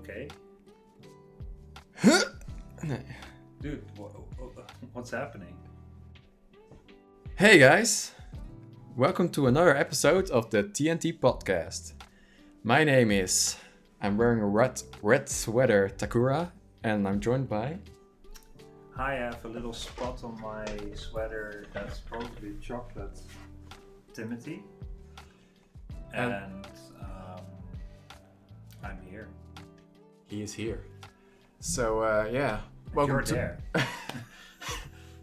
okay? 0.00 0.28
Dude, 3.60 3.84
wha- 3.98 4.08
wha- 4.38 4.62
what's 4.92 5.10
happening? 5.10 5.56
Hey 7.36 7.58
guys, 7.58 8.12
welcome 8.96 9.28
to 9.30 9.46
another 9.46 9.76
episode 9.76 10.30
of 10.30 10.50
the 10.50 10.64
TNT 10.64 11.18
podcast. 11.18 11.92
My 12.64 12.84
name 12.84 13.10
is. 13.10 13.56
I'm 14.02 14.16
wearing 14.16 14.40
a 14.40 14.46
red 14.46 14.82
red 15.02 15.28
sweater 15.28 15.90
Takura, 15.96 16.50
and 16.82 17.06
I'm 17.06 17.20
joined 17.20 17.48
by. 17.48 17.78
Hi, 18.96 19.12
I 19.14 19.24
have 19.26 19.44
a 19.44 19.48
little 19.48 19.72
spot 19.72 20.22
on 20.24 20.38
my 20.40 20.64
sweater 20.94 21.66
that's 21.72 21.98
probably 22.00 22.54
chocolate. 22.62 23.18
Timothy. 24.14 24.62
And- 26.12 26.32
And 26.32 26.66
um, 27.00 27.44
I'm 28.82 28.98
here. 29.08 29.28
He 30.30 30.42
is 30.42 30.54
here. 30.54 30.84
So 31.58 32.04
uh, 32.04 32.28
yeah, 32.30 32.60
welcome 32.94 33.16
You're 33.16 33.22
to. 33.22 33.34
there. 33.34 33.58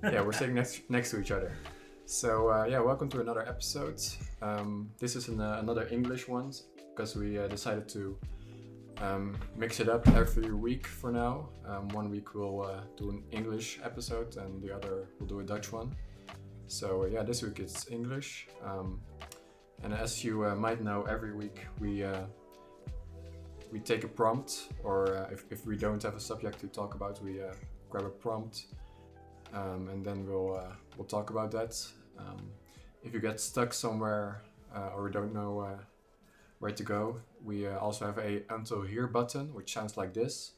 yeah, 0.03 0.21
we're 0.21 0.33
sitting 0.33 0.53
next 0.53 0.81
next 0.89 1.11
to 1.11 1.21
each 1.21 1.31
other. 1.31 1.55
So 2.05 2.49
uh, 2.49 2.65
yeah, 2.65 2.79
welcome 2.79 3.07
to 3.11 3.21
another 3.21 3.47
episode. 3.47 4.01
Um, 4.41 4.91
this 4.99 5.15
is 5.15 5.29
an, 5.29 5.39
uh, 5.39 5.59
another 5.61 5.87
English 5.91 6.27
one 6.27 6.51
because 6.93 7.15
we 7.15 7.39
uh, 7.39 7.47
decided 7.47 7.87
to 7.95 8.17
um, 8.97 9.37
mix 9.55 9.79
it 9.79 9.87
up 9.87 10.05
every 10.09 10.51
week 10.51 10.85
for 10.85 11.09
now. 11.09 11.47
Um, 11.65 11.87
one 11.89 12.11
week 12.11 12.35
we'll 12.35 12.63
uh, 12.63 12.81
do 12.97 13.09
an 13.09 13.23
English 13.31 13.79
episode, 13.85 14.35
and 14.35 14.61
the 14.61 14.75
other 14.75 15.07
we'll 15.19 15.29
do 15.29 15.39
a 15.39 15.43
Dutch 15.43 15.71
one. 15.71 15.95
So 16.67 17.03
uh, 17.03 17.05
yeah, 17.05 17.23
this 17.23 17.41
week 17.41 17.59
it's 17.59 17.89
English. 17.89 18.49
Um, 18.61 18.99
and 19.83 19.93
as 19.93 20.21
you 20.21 20.43
uh, 20.45 20.55
might 20.55 20.83
know, 20.83 21.03
every 21.03 21.33
week 21.33 21.65
we 21.79 22.03
uh, 22.03 22.23
we 23.71 23.79
take 23.79 24.03
a 24.03 24.07
prompt, 24.07 24.69
or 24.83 25.17
uh, 25.17 25.33
if, 25.33 25.45
if 25.49 25.65
we 25.65 25.75
don't 25.75 26.01
have 26.03 26.15
a 26.15 26.19
subject 26.19 26.59
to 26.59 26.67
talk 26.67 26.95
about, 26.95 27.21
we 27.21 27.41
uh, 27.41 27.53
grab 27.89 28.05
a 28.05 28.09
prompt 28.09 28.65
um, 29.53 29.89
and 29.89 30.05
then 30.05 30.25
we'll 30.27 30.57
uh, 30.57 30.73
we'll 30.97 31.07
talk 31.07 31.29
about 31.29 31.51
that. 31.51 31.75
Um, 32.17 32.49
if 33.03 33.13
you 33.13 33.19
get 33.19 33.39
stuck 33.39 33.73
somewhere 33.73 34.41
uh, 34.75 34.89
or 34.95 35.09
don't 35.09 35.33
know 35.33 35.59
uh, 35.59 35.79
where 36.59 36.71
to 36.71 36.83
go, 36.83 37.19
we 37.43 37.67
uh, 37.67 37.77
also 37.77 38.05
have 38.05 38.17
a 38.17 38.43
until 38.49 38.81
here 38.81 39.07
button, 39.07 39.53
which 39.53 39.73
sounds 39.73 39.97
like 39.97 40.13
this. 40.13 40.53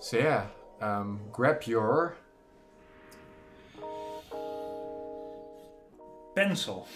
So 0.00 0.18
yeah, 0.18 0.46
um, 0.80 1.20
grab 1.32 1.62
your 1.64 2.16
Pencil. 6.34 6.86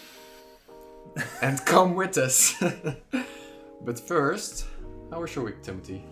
and 1.41 1.63
come 1.65 1.95
with 1.95 2.17
us. 2.17 2.55
but 3.85 3.99
first, 3.99 4.65
how 5.11 5.21
was 5.21 5.35
your 5.35 5.45
week, 5.45 5.61
Timothy? 5.61 6.03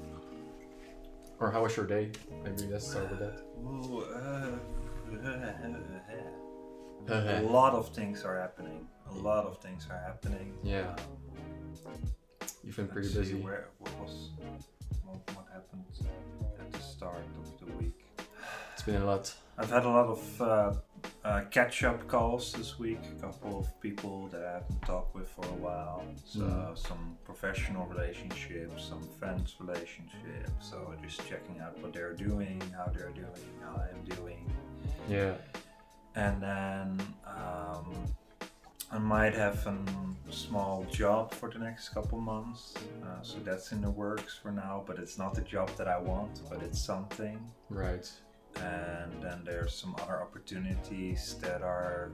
Or 1.39 1.51
how 1.51 1.63
was 1.63 1.75
your 1.75 1.87
day? 1.87 2.11
Maybe 2.43 2.67
let's 2.71 2.87
start 2.87 3.09
with 3.09 3.19
that. 3.19 3.41
Ooh, 3.59 4.03
uh, 4.03 4.57
a 7.41 7.41
lot 7.41 7.73
of 7.73 7.89
things 7.89 8.23
are 8.23 8.39
happening. 8.39 8.87
A 9.09 9.15
lot 9.15 9.45
of 9.45 9.57
things 9.59 9.87
are 9.89 9.97
happening. 9.97 10.53
Yeah. 10.63 10.95
Um, 11.85 12.01
You've 12.63 12.75
been 12.75 12.87
pretty 12.87 13.11
busy. 13.11 13.35
Where, 13.35 13.69
what 13.79 13.99
was 13.99 14.29
what, 15.03 15.17
what 15.35 15.47
happened 15.51 15.83
at 16.59 16.71
the 16.71 16.79
start 16.79 17.25
of 17.39 17.65
the 17.67 17.73
week? 17.77 18.05
It's 18.73 18.83
been 18.83 19.01
a 19.01 19.05
lot. 19.05 19.33
I've 19.57 19.69
had 19.69 19.85
a 19.85 19.89
lot 19.89 20.07
of 20.07 20.41
uh, 20.41 20.73
uh, 21.23 21.41
catch-up 21.51 22.07
calls 22.07 22.51
this 22.53 22.79
week. 22.79 22.99
A 23.17 23.21
couple 23.21 23.59
of 23.59 23.79
people 23.81 24.27
that 24.29 24.43
I 24.43 24.53
haven't 24.53 24.81
talked 24.81 25.13
with 25.15 25.29
for 25.29 25.45
a 25.45 25.57
while. 25.67 26.03
So 26.25 26.39
Mm. 26.39 26.77
some 26.77 27.17
professional 27.23 27.85
relationships, 27.87 28.85
some 28.85 29.03
friends 29.19 29.55
relationships. 29.59 30.51
So 30.59 30.93
just 31.03 31.25
checking 31.27 31.59
out 31.59 31.77
what 31.79 31.93
they're 31.93 32.13
doing, 32.13 32.59
how 32.75 32.87
they're 32.91 33.11
doing, 33.11 33.45
how 33.63 33.75
I'm 33.87 34.03
doing, 34.15 34.51
Yeah. 35.07 35.33
and 36.15 36.41
then 36.41 36.99
um, 37.27 37.93
I 38.91 38.97
might 38.97 39.33
have 39.35 39.65
a 39.67 39.77
small 40.31 40.83
job 40.85 41.33
for 41.33 41.49
the 41.49 41.59
next 41.59 41.89
couple 41.89 42.19
months. 42.19 42.73
Uh, 43.05 43.21
so 43.21 43.37
that's 43.39 43.71
in 43.71 43.79
the 43.81 43.89
works 43.91 44.37
for 44.41 44.51
now. 44.51 44.83
But 44.85 44.97
it's 44.99 45.17
not 45.17 45.33
the 45.33 45.41
job 45.41 45.69
that 45.77 45.87
I 45.87 45.97
want, 45.99 46.41
but 46.49 46.61
it's 46.63 46.79
something 46.81 47.39
Right. 47.69 48.11
And 48.57 49.11
then 49.21 49.41
there's 49.45 49.73
some 49.73 49.95
other 50.01 50.21
opportunities 50.21 51.35
that 51.41 51.61
are 51.61 52.11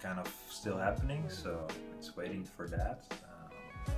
kind 0.00 0.18
of 0.18 0.32
still 0.50 0.76
happening 0.76 1.24
so 1.28 1.66
it's 1.98 2.16
waiting 2.16 2.44
for 2.44 2.68
that. 2.68 3.04
Um, 3.24 3.94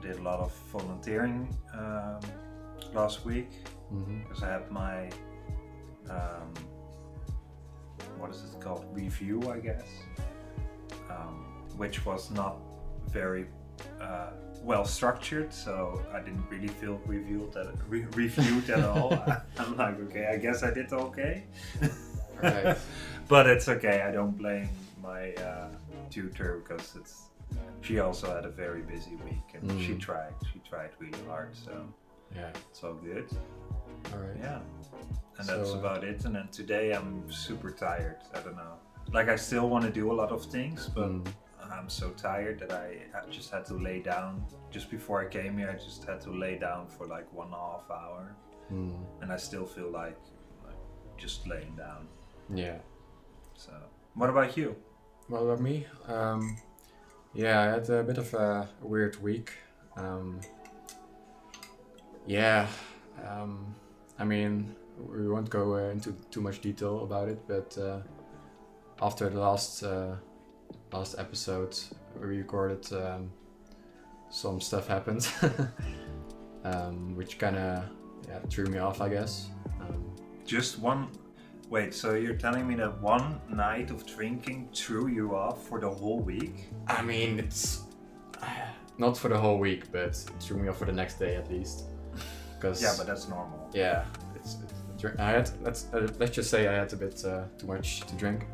did 0.00 0.18
a 0.18 0.22
lot 0.22 0.40
of 0.40 0.52
volunteering 0.72 1.48
um, 1.74 2.20
last 2.92 3.24
week 3.24 3.50
because 3.90 4.42
i 4.42 4.48
had 4.50 4.70
my 4.70 5.08
um, 6.10 6.52
what 8.18 8.30
is 8.30 8.42
it 8.54 8.60
called? 8.60 8.84
Review 8.92 9.42
i 9.50 9.58
guess. 9.58 9.88
Um, 11.10 11.64
which 11.76 12.04
was 12.06 12.30
not 12.30 12.56
very 13.10 13.46
uh, 14.00 14.30
well 14.62 14.84
structured 14.84 15.52
so 15.52 16.04
i 16.12 16.20
didn't 16.20 16.44
really 16.50 16.68
feel 16.68 17.00
reviewed 17.06 17.54
at, 17.56 17.66
re- 17.88 18.06
reviewed 18.14 18.68
at 18.70 18.84
all 18.84 19.12
i'm 19.58 19.76
like 19.76 19.98
okay 20.00 20.26
i 20.32 20.36
guess 20.36 20.62
i 20.62 20.70
did 20.72 20.92
okay 20.92 21.44
Right. 22.42 22.76
but 23.28 23.46
it's 23.46 23.68
okay 23.68 24.02
i 24.02 24.10
don't 24.10 24.36
blame 24.36 24.68
my 25.02 25.32
uh, 25.34 25.68
tutor 26.10 26.62
because 26.62 26.94
it's 26.96 27.14
she 27.80 27.98
also 28.00 28.32
had 28.34 28.44
a 28.44 28.50
very 28.50 28.82
busy 28.82 29.16
week 29.24 29.48
and 29.54 29.80
she 29.80 29.92
Mm. 29.92 30.00
tried 30.00 30.34
she 30.52 30.58
tried 30.60 30.90
really 30.98 31.22
hard 31.28 31.50
so 31.56 31.72
Yeah. 32.34 32.50
it's 32.70 32.82
all 32.84 32.94
good 32.94 33.26
All 34.12 34.18
right. 34.20 34.36
yeah 34.40 34.60
and 35.38 35.46
So, 35.46 35.56
that's 35.58 35.72
uh, 35.74 35.78
about 35.78 36.04
it 36.04 36.24
and 36.24 36.34
then 36.36 36.48
today 36.52 36.92
i'm 36.94 37.30
super 37.30 37.70
tired 37.70 38.18
i 38.34 38.38
don't 38.40 38.56
know 38.56 38.74
like 39.12 39.28
i 39.28 39.36
still 39.36 39.68
want 39.68 39.84
to 39.84 39.90
do 39.90 40.12
a 40.12 40.16
lot 40.22 40.30
of 40.30 40.44
things 40.44 40.88
but 40.94 41.10
Mm. 41.10 41.26
I'm 41.72 41.88
so 41.88 42.10
tired 42.10 42.58
that 42.60 42.72
i 42.72 42.96
just 43.30 43.50
had 43.50 43.64
to 43.64 43.74
lay 43.74 43.98
down 44.00 44.44
just 44.70 44.90
before 44.90 45.20
i 45.24 45.28
came 45.28 45.56
here 45.58 45.70
i 45.70 45.74
just 45.88 46.04
had 46.04 46.20
to 46.20 46.30
lay 46.30 46.56
down 46.58 46.86
for 46.88 47.06
like 47.06 47.26
one 47.32 47.46
and 47.48 47.54
a 47.56 47.58
half 47.58 47.90
hour 47.90 48.34
Mm. 48.72 49.04
and 49.20 49.30
i 49.32 49.36
still 49.36 49.66
feel 49.66 49.90
like, 49.90 50.18
like 50.64 50.80
just 51.18 51.46
laying 51.46 51.74
down 51.76 52.06
Yeah. 52.54 52.78
so 53.54 53.72
what 54.14 54.30
about 54.30 54.56
you 54.56 54.76
What 55.28 55.42
about 55.42 55.60
me? 55.60 55.86
Um, 56.08 56.56
yeah, 57.34 57.60
I 57.60 57.64
had 57.74 57.88
a 57.90 58.02
bit 58.02 58.18
of 58.18 58.34
a 58.34 58.68
weird 58.82 59.16
week. 59.22 59.48
Um, 59.96 60.40
yeah. 62.26 62.66
Um, 63.28 63.74
I 64.18 64.24
mean, 64.24 64.74
we 64.98 65.28
won't 65.28 65.48
go 65.50 65.74
uh, 65.76 65.90
into 65.90 66.12
too 66.30 66.40
much 66.40 66.60
detail 66.60 67.04
about 67.04 67.28
it, 67.28 67.40
but 67.48 67.76
uh, 67.78 68.00
after 69.00 69.28
the 69.30 69.40
last 69.40 69.82
uh, 69.82 70.16
last 70.92 71.16
episode 71.18 71.78
we 72.20 72.26
recorded, 72.38 72.90
um, 72.92 73.30
some 74.30 74.60
stuff 74.60 74.86
happened, 74.86 75.28
um, 76.64 77.16
which 77.16 77.38
kind 77.38 77.56
of 77.56 77.84
yeah, 78.28 78.38
threw 78.50 78.66
me 78.66 78.78
off, 78.78 79.00
I 79.00 79.08
guess. 79.08 79.48
Um, 79.80 80.14
Just 80.44 80.78
one. 80.78 81.08
Wait, 81.70 81.94
so 81.94 82.14
you're 82.14 82.34
telling 82.36 82.68
me 82.68 82.74
that 82.74 83.00
one 83.00 83.40
night 83.48 83.90
of 83.90 84.04
drinking 84.06 84.68
threw 84.74 85.08
you 85.08 85.34
off 85.34 85.66
for 85.66 85.80
the 85.80 85.88
whole 85.88 86.20
week? 86.20 86.68
I 86.86 87.00
mean, 87.00 87.38
it's 87.38 87.82
not 88.98 89.16
for 89.16 89.28
the 89.28 89.38
whole 89.38 89.58
week, 89.58 89.90
but 89.90 90.02
it 90.02 90.30
threw 90.38 90.58
me 90.58 90.68
off 90.68 90.78
for 90.78 90.84
the 90.84 90.92
next 90.92 91.18
day 91.18 91.36
at 91.36 91.50
least. 91.50 91.84
Because 92.60 92.80
Yeah, 92.80 92.94
but 92.96 93.08
that's 93.08 93.28
normal. 93.28 93.68
yeah, 93.74 94.04
it's, 94.36 94.58
it's 94.62 95.18
I 95.18 95.30
had 95.30 95.50
let's 95.62 95.86
uh, 95.92 96.06
let's 96.20 96.32
just 96.32 96.48
say 96.48 96.68
I 96.68 96.74
had 96.74 96.92
a 96.92 96.96
bit 96.96 97.24
uh, 97.24 97.44
too 97.58 97.66
much 97.66 98.02
to 98.02 98.14
drink. 98.14 98.46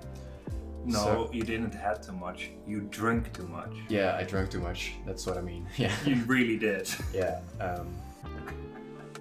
No, 0.88 0.99
So- 0.99 1.31
you 1.32 1.43
didn't 1.43 1.75
have 1.75 2.00
too 2.05 2.12
much. 2.12 2.50
You 2.67 2.81
drank 2.90 3.32
too 3.32 3.46
much. 3.46 3.73
Yeah, 3.88 4.17
I 4.20 4.25
drank 4.25 4.50
too 4.50 4.61
much. 4.61 4.94
That's 5.06 5.26
what 5.26 5.37
I 5.37 5.40
mean. 5.43 5.67
Yeah, 5.76 5.93
You 6.05 6.17
really 6.26 6.56
did. 6.56 6.88
yeah. 7.14 7.40
Um, 7.61 7.94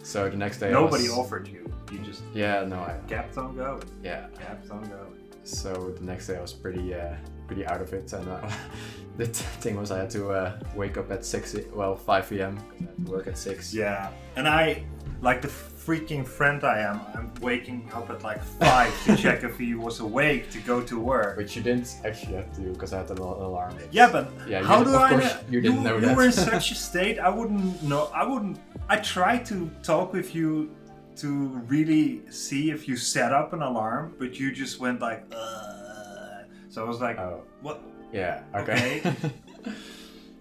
so 0.04 0.30
the 0.30 0.38
next 0.38 0.60
day, 0.60 0.70
I 0.70 0.72
Nobody 0.72 1.04
was- 1.10 1.18
offered 1.18 1.48
you. 1.48 1.72
You 1.92 2.00
just 2.00 2.22
Yeah, 2.34 2.64
no, 2.66 2.80
I 2.82 2.98
kept 3.08 3.38
on 3.38 3.56
going. 3.56 3.82
yeah. 4.04 4.28
Kept 4.40 4.70
on 4.72 4.84
going. 4.84 5.14
So 5.44 5.92
the 5.98 6.04
next 6.04 6.28
day 6.28 6.38
I 6.38 6.42
was 6.42 6.52
pretty 6.54 6.94
uh, 6.94 7.16
pretty 7.48 7.66
out 7.66 7.82
of 7.82 7.94
it, 7.94 8.12
and 8.12 8.28
uh, 8.28 8.50
the 9.18 9.26
thing 9.26 9.78
was 9.78 9.90
I 9.92 10.00
had 10.00 10.10
to 10.12 10.30
uh, 10.32 10.60
wake 10.76 10.98
up 10.98 11.10
at 11.12 11.24
six, 11.26 11.56
well 11.74 11.96
five 11.96 12.28
p.m. 12.30 12.58
work 13.06 13.28
at 13.28 13.38
six. 13.38 13.74
Yeah, 13.74 14.10
and 14.36 14.46
I, 14.48 14.84
like 15.22 15.42
the 15.42 15.48
freaking 15.48 16.26
friend 16.28 16.64
I 16.64 16.80
am, 16.80 17.00
I'm 17.16 17.32
waking 17.42 17.90
up 17.94 18.10
at 18.10 18.22
like 18.24 18.44
five 18.44 18.92
to 19.06 19.16
check 19.24 19.44
if 19.44 19.58
he 19.58 19.74
was 19.74 20.00
awake 20.00 20.50
to 20.52 20.60
go 20.60 20.82
to 20.82 21.00
work. 21.00 21.38
Which 21.38 21.56
you 21.56 21.62
didn't 21.64 21.96
actually 22.06 22.36
have 22.36 22.54
to 22.56 22.62
do 22.62 22.74
because 22.74 22.94
I 22.94 22.98
had 22.98 23.10
an 23.12 23.20
al- 23.20 23.42
alarm. 23.48 23.76
Yeah, 23.92 24.12
but 24.12 24.30
Yeah, 24.48 24.64
how 24.64 24.84
do 24.84 24.96
I 24.96 25.16
know? 25.16 25.38
you 25.50 25.62
didn't 25.62 25.84
know 25.84 25.96
you 25.96 26.02
that. 26.08 26.16
were 26.18 26.26
in 26.26 26.32
such 26.52 26.72
a 26.72 26.76
state. 26.76 27.20
I 27.20 27.30
wouldn't 27.30 27.82
know. 27.84 28.10
I 28.14 28.26
wouldn't. 28.26 28.60
I 28.90 28.98
tried 28.98 29.46
to 29.48 29.70
talk 29.84 30.14
with 30.14 30.36
you 30.36 30.70
to 31.18 31.48
really 31.68 32.22
see 32.30 32.70
if 32.70 32.88
you 32.88 32.96
set 32.96 33.32
up 33.34 33.54
an 33.54 33.62
alarm, 33.64 34.14
but 34.20 34.40
you 34.40 34.52
just 34.52 34.80
went 34.80 35.00
like, 35.02 35.24
"Ugh." 35.32 36.46
so 36.70 36.86
I 36.86 36.88
was 36.88 37.02
like, 37.02 37.18
Oh, 37.18 37.42
what? 37.62 37.82
yeah. 38.14 38.44
Okay. 38.56 39.02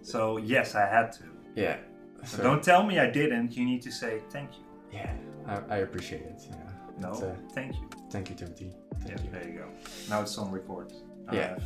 So 0.03 0.37
yes, 0.37 0.75
I 0.77 0.87
had 0.87 1.11
to. 1.13 1.25
yeah. 1.57 1.77
So, 2.25 2.43
don't 2.43 2.63
tell 2.63 2.83
me 2.85 2.99
I 2.99 3.11
didn't. 3.11 3.57
You 3.57 3.65
need 3.65 3.83
to 3.83 3.91
say 3.93 4.21
thank 4.31 4.51
you. 4.59 4.65
Yeah, 4.97 5.13
I, 5.47 5.75
I 5.75 5.79
appreciate 5.79 6.23
it. 6.23 6.41
Yeah. 6.51 6.57
No, 6.99 7.11
It's, 7.11 7.23
uh, 7.23 7.35
thank 7.55 7.75
you. 7.75 7.89
thank 8.11 8.31
you, 8.31 8.37
Timothy. 8.37 8.73
Thank 9.01 9.11
Yes, 9.11 9.21
you. 9.25 9.31
there 9.31 9.47
you 9.49 9.59
go. 9.59 9.67
Now 10.09 10.23
it's 10.23 10.37
on 10.39 10.51
record. 10.51 10.93
I 11.29 11.35
Yeah. 11.37 11.59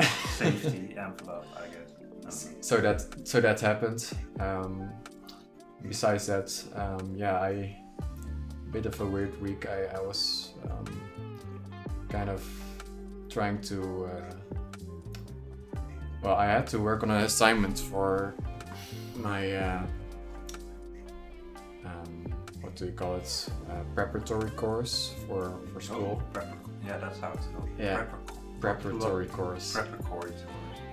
safety 0.36 0.96
envelope, 0.98 1.46
I 1.56 1.66
guess. 1.68 2.48
So 2.60 2.80
that 2.80 3.04
so 3.28 3.40
that 3.40 3.60
happened. 3.60 4.10
Um, 4.40 4.88
besides 5.86 6.26
that, 6.28 6.50
um, 6.74 7.14
yeah, 7.14 7.34
I 7.38 7.76
bit 8.70 8.86
of 8.86 8.98
a 9.00 9.04
weird 9.06 9.34
week. 9.42 9.66
I, 9.68 9.96
I 9.96 10.00
was 10.00 10.54
um, 10.70 10.86
kind 12.08 12.30
of 12.30 12.42
trying 13.28 13.60
to. 13.62 14.06
Uh, 14.06 14.34
well, 16.22 16.36
I 16.36 16.46
had 16.46 16.66
to 16.68 16.78
work 16.78 17.02
on 17.02 17.10
an 17.10 17.24
assignment 17.24 17.78
for 17.78 18.34
my. 19.16 19.52
Uh, 19.52 19.82
what 22.72 22.78
do 22.78 22.86
you 22.86 22.92
call 22.92 23.16
it? 23.16 23.48
Uh, 23.70 23.82
preparatory 23.94 24.50
course 24.52 25.14
for 25.28 25.52
for 25.72 25.80
school. 25.80 26.22
Oh, 26.36 26.40
yeah, 26.86 26.96
that's 26.96 27.20
how 27.20 27.32
it's 27.32 27.46
called. 27.46 27.68
Yeah. 27.78 27.98
Prepar- 27.98 28.60
Preparatory 28.60 29.26
course. 29.26 29.74
Preparatory. 29.74 30.08
course. 30.08 30.44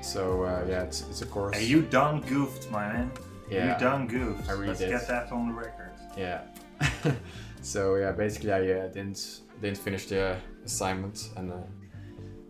So 0.01 0.43
uh, 0.43 0.65
yeah, 0.67 0.83
it's, 0.83 1.01
it's 1.09 1.21
a 1.21 1.25
course. 1.25 1.55
Hey, 1.55 1.65
you 1.65 1.81
done 1.83 2.21
goofed, 2.21 2.69
my 2.69 2.85
man. 2.91 3.11
yeah. 3.49 3.73
You 3.73 3.79
done 3.79 4.07
goofed. 4.07 4.49
I 4.49 4.53
really 4.53 4.67
Let's 4.67 4.79
did. 4.79 4.89
get 4.89 5.07
that 5.07 5.31
on 5.31 5.47
the 5.49 5.53
record. 5.53 5.91
Yeah. 6.17 6.41
so 7.61 7.95
yeah, 7.95 8.11
basically 8.11 8.51
I 8.51 8.61
uh, 8.71 8.87
didn't 8.87 9.41
didn't 9.61 9.77
finish 9.77 10.07
the 10.07 10.35
assignment, 10.65 11.29
and 11.37 11.51
uh, 11.51 11.55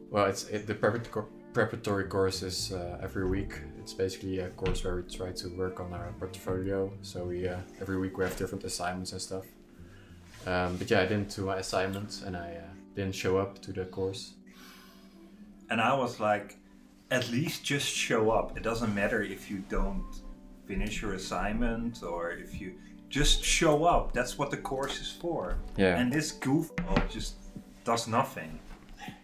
well, 0.09 0.25
it's 0.25 0.45
it, 0.49 0.65
the 0.65 0.73
preparatory 0.73 1.25
preparatory 1.53 2.05
course 2.05 2.41
is 2.41 2.71
uh, 2.71 2.97
every 3.03 3.27
week. 3.29 3.53
It's 3.89 3.97
basically 3.97 4.37
a 4.37 4.49
course 4.49 4.83
where 4.83 4.97
we 4.97 5.01
try 5.01 5.31
to 5.31 5.47
work 5.57 5.79
on 5.79 5.91
our 5.95 6.13
portfolio. 6.19 6.91
So 7.01 7.23
we 7.23 7.47
uh, 7.47 7.57
every 7.81 7.97
week 7.97 8.19
we 8.19 8.23
have 8.23 8.37
different 8.37 8.63
assignments 8.63 9.13
and 9.13 9.19
stuff. 9.19 9.45
Um, 10.45 10.77
but 10.77 10.91
yeah, 10.91 11.01
I 11.01 11.07
didn't 11.07 11.35
do 11.35 11.45
my 11.47 11.55
assignment, 11.57 12.21
and 12.23 12.37
I 12.37 12.49
uh, 12.51 12.73
didn't 12.95 13.15
show 13.15 13.39
up 13.39 13.59
to 13.63 13.73
the 13.73 13.85
course. 13.85 14.33
And 15.71 15.81
I 15.81 15.95
was 15.97 16.19
like, 16.19 16.57
at 17.09 17.31
least 17.31 17.63
just 17.65 17.87
show 17.87 18.29
up. 18.29 18.55
It 18.55 18.61
doesn't 18.61 18.93
matter 18.93 19.23
if 19.23 19.49
you 19.49 19.63
don't 19.69 20.05
finish 20.67 21.01
your 21.01 21.13
assignment 21.13 22.03
or 22.03 22.29
if 22.29 22.61
you 22.61 22.75
just 23.09 23.43
show 23.43 23.85
up. 23.85 24.13
That's 24.13 24.37
what 24.37 24.51
the 24.51 24.57
course 24.57 25.01
is 25.01 25.11
for. 25.11 25.57
Yeah. 25.77 25.97
And 25.99 26.13
this 26.13 26.31
goofball 26.37 27.09
just 27.09 27.37
does 27.85 28.07
nothing 28.07 28.59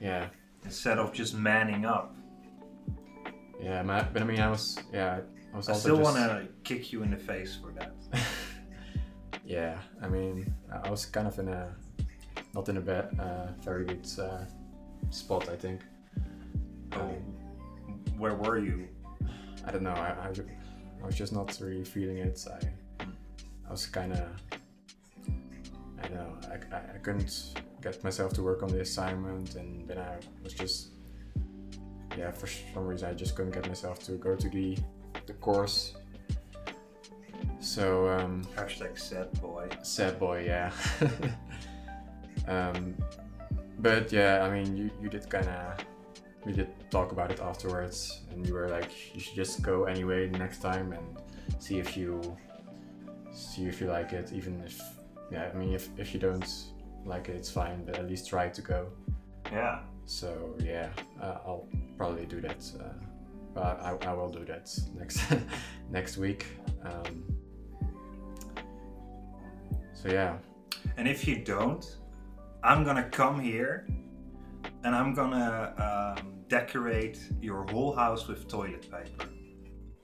Yeah. 0.01 0.29
instead 0.63 0.97
of 0.97 1.13
just 1.13 1.35
manning 1.35 1.85
up. 1.85 2.15
Yeah, 3.61 3.81
ma- 3.83 4.03
but 4.11 4.21
I 4.21 4.25
mean, 4.25 4.39
I 4.39 4.49
was 4.49 4.77
yeah, 4.93 5.19
I 5.53 5.57
was 5.57 5.69
I 5.69 5.73
still 5.73 5.97
just, 5.97 6.13
want 6.13 6.17
to 6.17 6.47
kick 6.63 6.91
you 6.91 7.03
in 7.03 7.11
the 7.11 7.17
face 7.17 7.55
for 7.61 7.71
that. 7.73 7.93
yeah, 9.45 9.79
I 10.01 10.07
mean, 10.07 10.53
I 10.83 10.89
was 10.89 11.05
kind 11.05 11.27
of 11.27 11.37
in 11.39 11.47
a 11.49 11.75
not 12.53 12.69
in 12.69 12.77
a 12.77 12.81
bad, 12.81 13.17
uh, 13.19 13.47
very 13.63 13.85
good 13.85 14.07
uh, 14.19 14.45
spot, 15.09 15.49
I 15.49 15.55
think. 15.55 15.81
Oh, 16.93 17.01
Um, 17.01 17.99
where 18.17 18.35
were 18.35 18.57
you? 18.57 18.87
I 19.67 19.71
don't 19.71 19.83
know. 19.83 19.91
I, 19.91 20.27
I, 20.27 20.31
I 21.01 21.05
was 21.05 21.15
just 21.15 21.33
not 21.33 21.57
really 21.61 21.83
feeling 21.83 22.17
it. 22.17 22.45
I 22.49 23.05
I 23.67 23.71
was 23.71 23.85
kind 23.87 24.13
of 24.13 24.19
I 25.99 26.07
don't 26.07 26.13
know. 26.15 26.37
I, 26.49 26.75
I, 26.75 26.79
I 26.95 26.97
couldn't 27.01 27.55
get 27.81 28.03
myself 28.03 28.33
to 28.33 28.43
work 28.43 28.63
on 28.63 28.69
the 28.69 28.81
assignment, 28.81 29.55
and 29.55 29.87
then 29.87 29.97
I 29.97 30.17
was 30.43 30.53
just 30.53 30.89
yeah. 32.17 32.31
For 32.31 32.47
some 32.47 32.85
reason, 32.85 33.09
I 33.09 33.13
just 33.13 33.35
couldn't 33.35 33.53
get 33.53 33.67
myself 33.67 33.99
to 34.05 34.13
go 34.13 34.35
to 34.35 34.49
the 34.49 34.77
the 35.27 35.33
course. 35.33 35.93
So 37.59 38.07
um, 38.09 38.43
Hashtag 38.55 38.97
sad 38.99 39.31
boy. 39.41 39.69
sad 39.81 40.19
boy, 40.19 40.45
yeah. 40.45 40.71
um, 42.47 42.95
but 43.79 44.11
yeah, 44.11 44.43
I 44.43 44.49
mean, 44.49 44.75
you, 44.77 44.89
you 45.01 45.09
did 45.09 45.29
kind 45.29 45.47
of 45.47 45.77
we 46.45 46.53
did 46.53 46.69
talk 46.91 47.11
about 47.11 47.31
it 47.31 47.39
afterwards, 47.39 48.21
and 48.31 48.45
you 48.47 48.53
were 48.53 48.69
like, 48.69 48.91
you 49.13 49.19
should 49.19 49.35
just 49.35 49.61
go 49.61 49.85
anyway 49.85 50.29
next 50.29 50.61
time 50.61 50.93
and 50.93 51.05
see 51.59 51.79
if 51.79 51.97
you 51.97 52.37
see 53.33 53.65
if 53.65 53.81
you 53.81 53.87
like 53.87 54.13
it, 54.13 54.31
even 54.31 54.61
if 54.63 54.79
yeah, 55.31 55.49
I 55.53 55.57
mean, 55.57 55.73
if 55.73 55.89
if 55.97 56.13
you 56.13 56.19
don't 56.19 56.47
like 57.05 57.29
it, 57.29 57.35
it's 57.35 57.49
fine, 57.49 57.83
but 57.85 57.97
at 57.97 58.07
least 58.07 58.29
try 58.29 58.49
to 58.49 58.61
go. 58.61 58.87
Yeah. 59.51 59.79
So 60.05 60.55
yeah, 60.63 60.89
uh, 61.21 61.37
I'll 61.45 61.67
probably 61.97 62.25
do 62.25 62.41
that. 62.41 62.63
Uh, 62.79 62.83
but 63.53 63.81
I, 63.81 63.97
I 64.01 64.13
will 64.13 64.29
do 64.29 64.45
that 64.45 64.69
next 64.97 65.21
next 65.89 66.17
week. 66.17 66.45
Um, 66.83 67.23
so 69.93 70.09
yeah, 70.11 70.37
And 70.97 71.07
if 71.07 71.27
you 71.27 71.37
don't, 71.37 71.83
I'm 72.63 72.83
gonna 72.83 73.09
come 73.09 73.39
here 73.39 73.87
and 74.83 74.95
I'm 74.95 75.13
gonna 75.13 76.15
um, 76.19 76.33
decorate 76.47 77.19
your 77.41 77.63
whole 77.71 77.95
house 77.95 78.27
with 78.27 78.47
toilet 78.47 78.83
paper. 78.83 79.29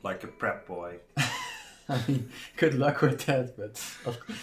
Like 0.04 0.24
a 0.24 0.28
prep 0.28 0.66
boy. 0.66 0.98
I 1.90 2.02
mean, 2.08 2.30
good 2.58 2.74
luck 2.76 3.02
with 3.02 3.26
that, 3.26 3.56
but 3.58 3.84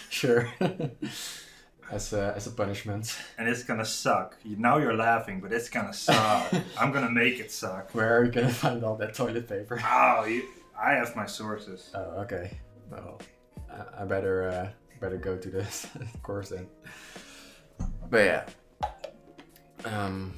sure. 0.09 0.47
as 1.91 2.13
a 2.13 2.33
as 2.35 2.47
a 2.47 2.51
punishment, 2.51 3.17
And 3.37 3.47
it's 3.47 3.63
gonna 3.63 3.85
suck. 3.85 4.37
You, 4.43 4.57
now 4.57 4.77
you're 4.77 4.95
laughing, 4.95 5.39
but 5.39 5.51
it's 5.51 5.69
gonna 5.69 5.93
suck. 5.93 6.53
I'm 6.79 6.91
gonna 6.91 7.09
make 7.11 7.39
it 7.39 7.51
suck. 7.51 7.93
where 7.93 8.17
are 8.17 8.25
you 8.25 8.31
gonna 8.31 8.49
find 8.49 8.83
all 8.83 8.95
that 8.97 9.13
toilet 9.13 9.47
paper? 9.47 9.81
Oh, 9.83 10.25
you, 10.25 10.43
I 10.79 10.93
have 10.93 11.15
my 11.15 11.25
sources. 11.25 11.91
Oh, 11.95 12.21
okay. 12.23 12.57
Well, 12.91 13.19
I, 13.71 14.03
I 14.03 14.05
better 14.05 14.49
uh, 14.49 14.69
better 14.99 15.17
go 15.17 15.37
to 15.37 15.49
this 15.49 15.87
course 16.23 16.49
then. 16.49 16.67
But 18.09 18.25
yeah. 18.25 18.43
Um. 19.85 20.33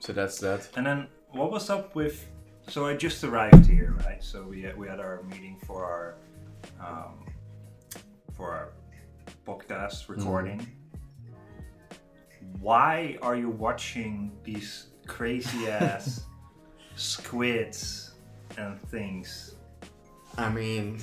So 0.00 0.12
that's 0.12 0.38
that. 0.40 0.68
And 0.76 0.86
then 0.86 1.06
what 1.30 1.50
was 1.50 1.70
up 1.70 1.94
with? 1.94 2.26
So 2.68 2.86
I 2.86 2.94
just 2.96 3.22
arrived 3.24 3.66
here, 3.66 3.96
right? 4.04 4.22
So 4.22 4.44
we 4.44 4.62
had, 4.62 4.76
we 4.76 4.88
had 4.88 5.00
our 5.00 5.22
meeting 5.24 5.58
for 5.66 5.84
our 5.84 6.14
um, 6.80 7.26
for 8.36 8.50
our 8.50 8.72
podcast 9.46 10.08
recording. 10.08 10.66
Why 12.60 13.18
are 13.22 13.36
you 13.36 13.50
watching 13.50 14.32
these 14.44 14.86
crazy 15.06 15.68
ass 15.68 16.24
squids 16.96 18.12
and 18.56 18.80
things 18.88 19.56
I 20.38 20.48
mean, 20.50 20.98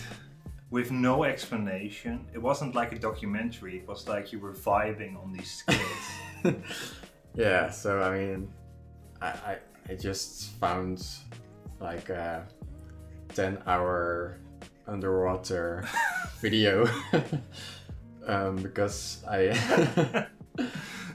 with 0.70 0.92
no 0.92 1.24
explanation? 1.24 2.26
It 2.34 2.40
wasn't 2.40 2.76
like 2.76 2.92
a 2.92 3.00
documentary. 3.00 3.78
It 3.78 3.88
was 3.88 4.08
like 4.08 4.32
you 4.32 4.40
were 4.40 4.54
vibing 4.54 5.22
on 5.22 5.34
these 5.34 5.52
squids. 5.52 6.58
yeah. 7.36 7.70
So 7.70 8.02
I 8.02 8.18
mean, 8.18 8.54
I 9.22 9.28
I, 9.28 9.58
I 9.90 9.96
just 9.96 10.52
found 10.60 11.06
like 11.80 12.10
a 12.10 12.48
ten 13.34 13.62
hour 13.66 14.40
underwater 14.88 15.86
video 16.42 16.88
um, 18.26 18.56
because 18.58 19.24
I 19.30 20.28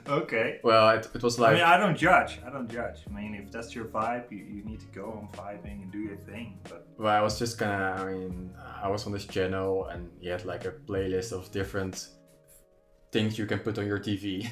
okay. 0.08 0.60
well 0.62 0.90
it, 0.90 1.08
it 1.14 1.22
was 1.22 1.38
like 1.38 1.52
I 1.52 1.54
mean, 1.54 1.62
I 1.62 1.76
don't 1.76 1.96
judge. 1.96 2.40
I 2.46 2.50
don't 2.50 2.68
judge. 2.68 2.98
I 3.08 3.10
mean, 3.10 3.34
if 3.34 3.50
that's 3.50 3.74
your 3.74 3.86
vibe, 3.86 4.30
you, 4.30 4.38
you 4.38 4.64
need 4.64 4.80
to 4.80 4.86
go 4.86 5.06
on 5.12 5.28
vibing 5.32 5.82
and 5.82 5.92
do 5.92 5.98
your 5.98 6.16
thing. 6.16 6.58
But 6.64 6.86
well 6.98 7.14
I 7.14 7.22
was 7.22 7.38
just 7.38 7.58
gonna 7.58 7.96
I 7.98 8.04
mean 8.12 8.54
I 8.82 8.88
was 8.88 9.06
on 9.06 9.12
this 9.12 9.26
channel 9.26 9.86
and 9.86 10.10
he 10.20 10.28
had 10.28 10.44
like 10.44 10.64
a 10.64 10.72
playlist 10.72 11.32
of 11.32 11.50
different 11.50 12.08
things 13.14 13.38
you 13.38 13.46
can 13.46 13.60
put 13.60 13.78
on 13.78 13.86
your 13.86 14.00
TV. 14.00 14.48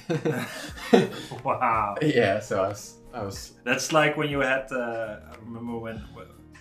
wow, 1.44 1.96
yeah. 2.00 2.40
So 2.40 2.62
I 2.62 2.68
was 2.68 2.98
I 3.12 3.22
was 3.22 3.52
that's 3.64 3.92
like 3.92 4.16
when 4.16 4.28
you 4.30 4.40
had. 4.40 4.70
Uh, 4.72 5.20
I 5.30 5.34
remember 5.44 5.78
when 5.78 5.98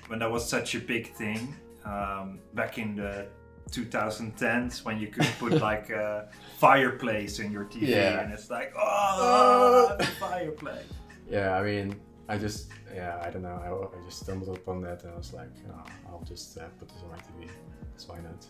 when 0.07 0.19
that 0.19 0.29
was 0.29 0.43
such 0.47 0.75
a 0.75 0.79
big 0.79 1.13
thing 1.15 1.55
um, 1.85 2.39
back 2.53 2.77
in 2.77 2.95
the 2.95 3.27
2010s 3.69 4.83
when 4.83 4.99
you 4.99 5.07
could 5.07 5.27
put 5.39 5.53
like 5.61 5.89
a 5.89 6.29
fireplace 6.57 7.39
in 7.39 7.51
your 7.51 7.65
TV, 7.65 7.89
Yeah. 7.89 8.21
and 8.21 8.33
it's 8.33 8.49
like, 8.49 8.73
oh, 8.77 9.97
fireplace. 10.19 10.83
Yeah, 11.29 11.55
I 11.55 11.63
mean, 11.63 11.95
I 12.27 12.37
just, 12.37 12.69
yeah, 12.93 13.21
I 13.23 13.29
don't 13.29 13.41
know. 13.43 13.59
I, 13.63 13.97
I 13.97 14.05
just 14.05 14.19
stumbled 14.21 14.55
upon 14.55 14.81
that 14.81 15.03
and 15.03 15.13
I 15.13 15.17
was 15.17 15.33
like, 15.33 15.49
oh, 15.71 15.83
I'll 16.09 16.23
just 16.27 16.57
uh, 16.57 16.63
put 16.79 16.89
this 16.89 16.97
on 17.03 17.09
my 17.11 17.17
TV. 17.17 17.49
That's 17.91 18.07
why 18.07 18.19
not? 18.19 18.45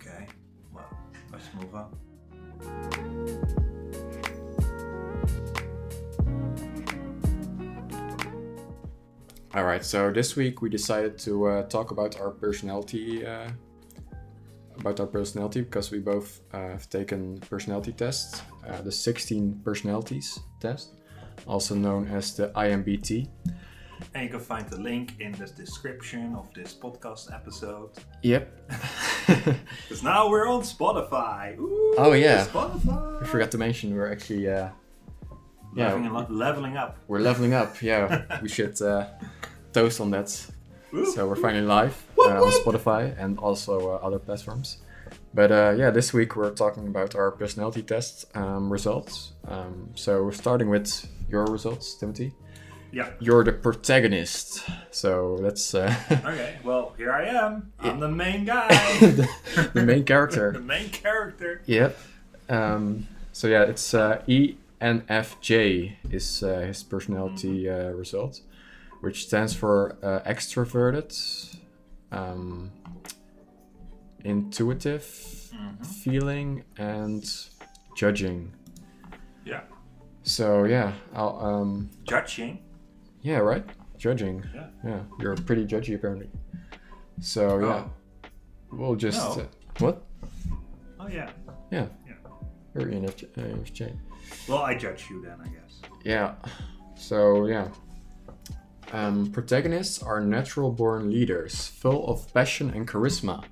Okay, 0.00 0.26
well, 0.74 0.88
let's 1.32 1.48
move 1.54 1.74
on. 1.74 2.98
All 9.54 9.64
right, 9.64 9.84
so 9.84 10.12
this 10.12 10.36
week 10.36 10.60
we 10.60 10.68
decided 10.68 11.18
to 11.20 11.46
uh, 11.46 11.62
talk 11.64 11.90
about 11.90 12.20
our 12.20 12.30
personality, 12.30 13.24
uh, 13.26 13.48
about 14.80 15.00
our 15.00 15.06
personality 15.06 15.62
because 15.62 15.90
we 15.90 15.98
both 15.98 16.40
uh, 16.52 16.58
have 16.58 16.88
taken 16.90 17.38
personality 17.50 17.92
tests, 17.92 18.42
uh, 18.68 18.80
the 18.82 18.92
16 18.92 19.60
personalities 19.64 20.38
test, 20.60 20.94
also 21.46 21.74
known 21.74 22.06
as 22.08 22.34
the 22.36 22.48
IMBT. 22.50 23.28
And 24.14 24.22
you 24.24 24.30
can 24.30 24.40
find 24.40 24.68
the 24.68 24.80
link 24.80 25.14
in 25.20 25.32
the 25.32 25.46
description 25.46 26.34
of 26.36 26.52
this 26.54 26.72
podcast 26.74 27.32
episode. 27.34 27.90
Yep. 28.22 28.70
Because 29.88 30.02
now 30.02 30.28
we're 30.30 30.48
on 30.48 30.62
Spotify. 30.62 31.58
Ooh, 31.58 31.94
Oh, 31.98 32.12
yeah. 32.12 32.46
Spotify. 32.46 33.22
I 33.22 33.26
forgot 33.26 33.50
to 33.52 33.58
mention 33.58 33.94
we're 33.94 34.10
actually 34.12 34.48
uh, 34.48 34.68
yeah 35.76 35.92
Leveling, 35.92 36.16
up- 36.16 36.28
leveling 36.30 36.76
up. 36.76 36.96
we're 37.08 37.20
leveling 37.20 37.54
up. 37.54 37.82
Yeah, 37.82 38.38
we 38.42 38.48
should 38.48 38.80
uh, 38.80 39.06
toast 39.72 40.00
on 40.00 40.10
that. 40.12 40.30
Ooh. 40.94 41.04
So 41.12 41.26
we're 41.28 41.36
finally 41.36 41.66
live 41.66 41.94
uh, 42.28 42.44
on 42.44 42.52
Spotify 42.52 43.14
and 43.18 43.38
also 43.38 43.92
uh, 43.92 44.06
other 44.06 44.18
platforms. 44.18 44.78
But 45.34 45.52
uh, 45.52 45.74
yeah, 45.76 45.90
this 45.90 46.12
week 46.12 46.36
we're 46.36 46.50
talking 46.50 46.86
about 46.86 47.14
our 47.14 47.30
personality 47.30 47.82
test 47.82 48.24
um, 48.34 48.70
results. 48.72 49.32
Um, 49.46 49.90
so 49.94 50.22
we're 50.22 50.32
starting 50.32 50.68
with 50.68 51.08
your 51.28 51.44
results, 51.46 51.94
Timothy. 51.94 52.32
Yeah. 52.90 53.10
You're 53.20 53.44
the 53.44 53.52
protagonist. 53.52 54.64
So 54.90 55.36
let's 55.40 55.74
uh, 55.74 55.94
Okay, 56.10 56.56
well, 56.64 56.94
here 56.96 57.12
I 57.12 57.26
am. 57.26 57.72
I'm 57.80 58.00
the 58.00 58.08
main 58.08 58.44
guy. 58.44 58.68
the, 59.00 59.28
the 59.74 59.82
main 59.82 60.04
character. 60.04 60.52
the 60.54 60.60
main 60.60 60.88
character. 60.88 61.62
Yep. 61.66 61.98
Um, 62.48 63.06
so 63.32 63.46
yeah, 63.46 63.62
it's 63.64 63.92
uh, 63.92 64.22
ENFJ 64.26 65.96
is 66.10 66.42
uh, 66.42 66.60
his 66.60 66.82
personality 66.82 67.68
uh, 67.68 67.90
result, 67.90 68.40
which 69.00 69.26
stands 69.26 69.52
for 69.52 69.96
uh, 70.02 70.20
extroverted, 70.28 71.12
um, 72.12 72.70
intuitive, 74.24 75.04
feeling, 76.02 76.64
and 76.78 77.24
judging. 77.96 78.52
Yeah. 79.44 79.62
So 80.22 80.64
yeah, 80.64 80.92
I'll, 81.14 81.38
um, 81.42 81.90
Judging. 82.04 82.62
yeah, 83.22 83.38
right, 83.38 83.64
judging. 83.96 84.44
Yeah. 84.54 84.66
Yeah, 84.84 85.00
you're 85.20 85.36
pretty 85.36 85.64
judgy 85.64 85.94
apparently. 85.94 86.28
So 87.20 87.58
yeah, 87.60 87.84
we'll 88.70 88.94
just 88.96 89.36
No. 89.36 89.42
uh, 89.44 89.46
what? 89.78 90.04
Oh, 91.00 91.08
yeah. 91.08 91.30
Yeah. 91.70 91.86
Yeah. 92.06 92.14
You're 92.74 92.86
ENFJ. 92.90 93.28
ENFJ. 93.34 93.96
Well, 94.48 94.58
I 94.58 94.74
judge 94.74 95.06
you 95.08 95.22
then, 95.22 95.38
I 95.40 95.48
guess. 95.48 95.80
Yeah. 96.04 96.34
So 96.96 97.46
yeah. 97.46 97.68
Um, 98.92 99.30
protagonists 99.30 100.02
are 100.02 100.20
natural 100.20 100.72
born 100.72 101.10
leaders, 101.10 101.68
full 101.68 102.08
of 102.08 102.32
passion 102.32 102.70
and 102.70 102.88
charisma. 102.88 103.44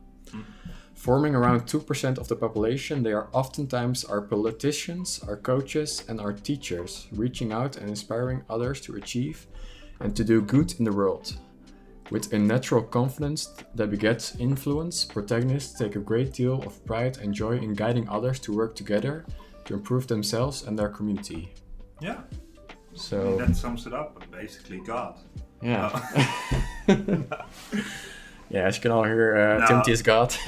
Forming 0.94 1.34
around 1.34 1.66
2% 1.66 2.18
of 2.18 2.26
the 2.26 2.34
population, 2.34 3.02
they 3.02 3.12
are 3.12 3.28
oftentimes 3.32 4.04
our 4.04 4.22
politicians, 4.22 5.22
our 5.28 5.36
coaches, 5.36 6.02
and 6.08 6.20
our 6.20 6.32
teachers, 6.32 7.06
reaching 7.12 7.52
out 7.52 7.76
and 7.76 7.88
inspiring 7.88 8.42
others 8.48 8.80
to 8.80 8.96
achieve 8.96 9.46
and 10.00 10.16
to 10.16 10.24
do 10.24 10.40
good 10.40 10.74
in 10.78 10.84
the 10.84 10.92
world. 10.92 11.36
With 12.10 12.32
a 12.32 12.38
natural 12.38 12.82
confidence 12.82 13.54
that 13.74 13.90
begets 13.90 14.36
influence, 14.36 15.04
protagonists 15.04 15.78
take 15.78 15.96
a 15.96 16.00
great 16.00 16.32
deal 16.32 16.62
of 16.62 16.84
pride 16.86 17.18
and 17.18 17.34
joy 17.34 17.58
in 17.58 17.74
guiding 17.74 18.08
others 18.08 18.40
to 18.40 18.56
work 18.56 18.74
together 18.74 19.26
to 19.66 19.74
improve 19.74 20.06
themselves 20.06 20.62
and 20.62 20.78
their 20.78 20.88
community. 20.88 21.52
Yeah. 22.00 22.20
So 22.96 23.36
That 23.36 23.54
sums 23.56 23.86
it 23.86 23.92
up. 23.94 24.22
Basically, 24.30 24.80
God. 24.80 25.14
yeah, 25.62 25.90
yeah. 28.50 28.66
As 28.66 28.76
you 28.76 28.82
can 28.82 28.90
all 28.90 29.04
hear, 29.04 29.36
uh, 29.36 29.58
No. 29.60 29.66
Timothy 29.66 29.92
is 29.92 30.02
God. 30.02 30.34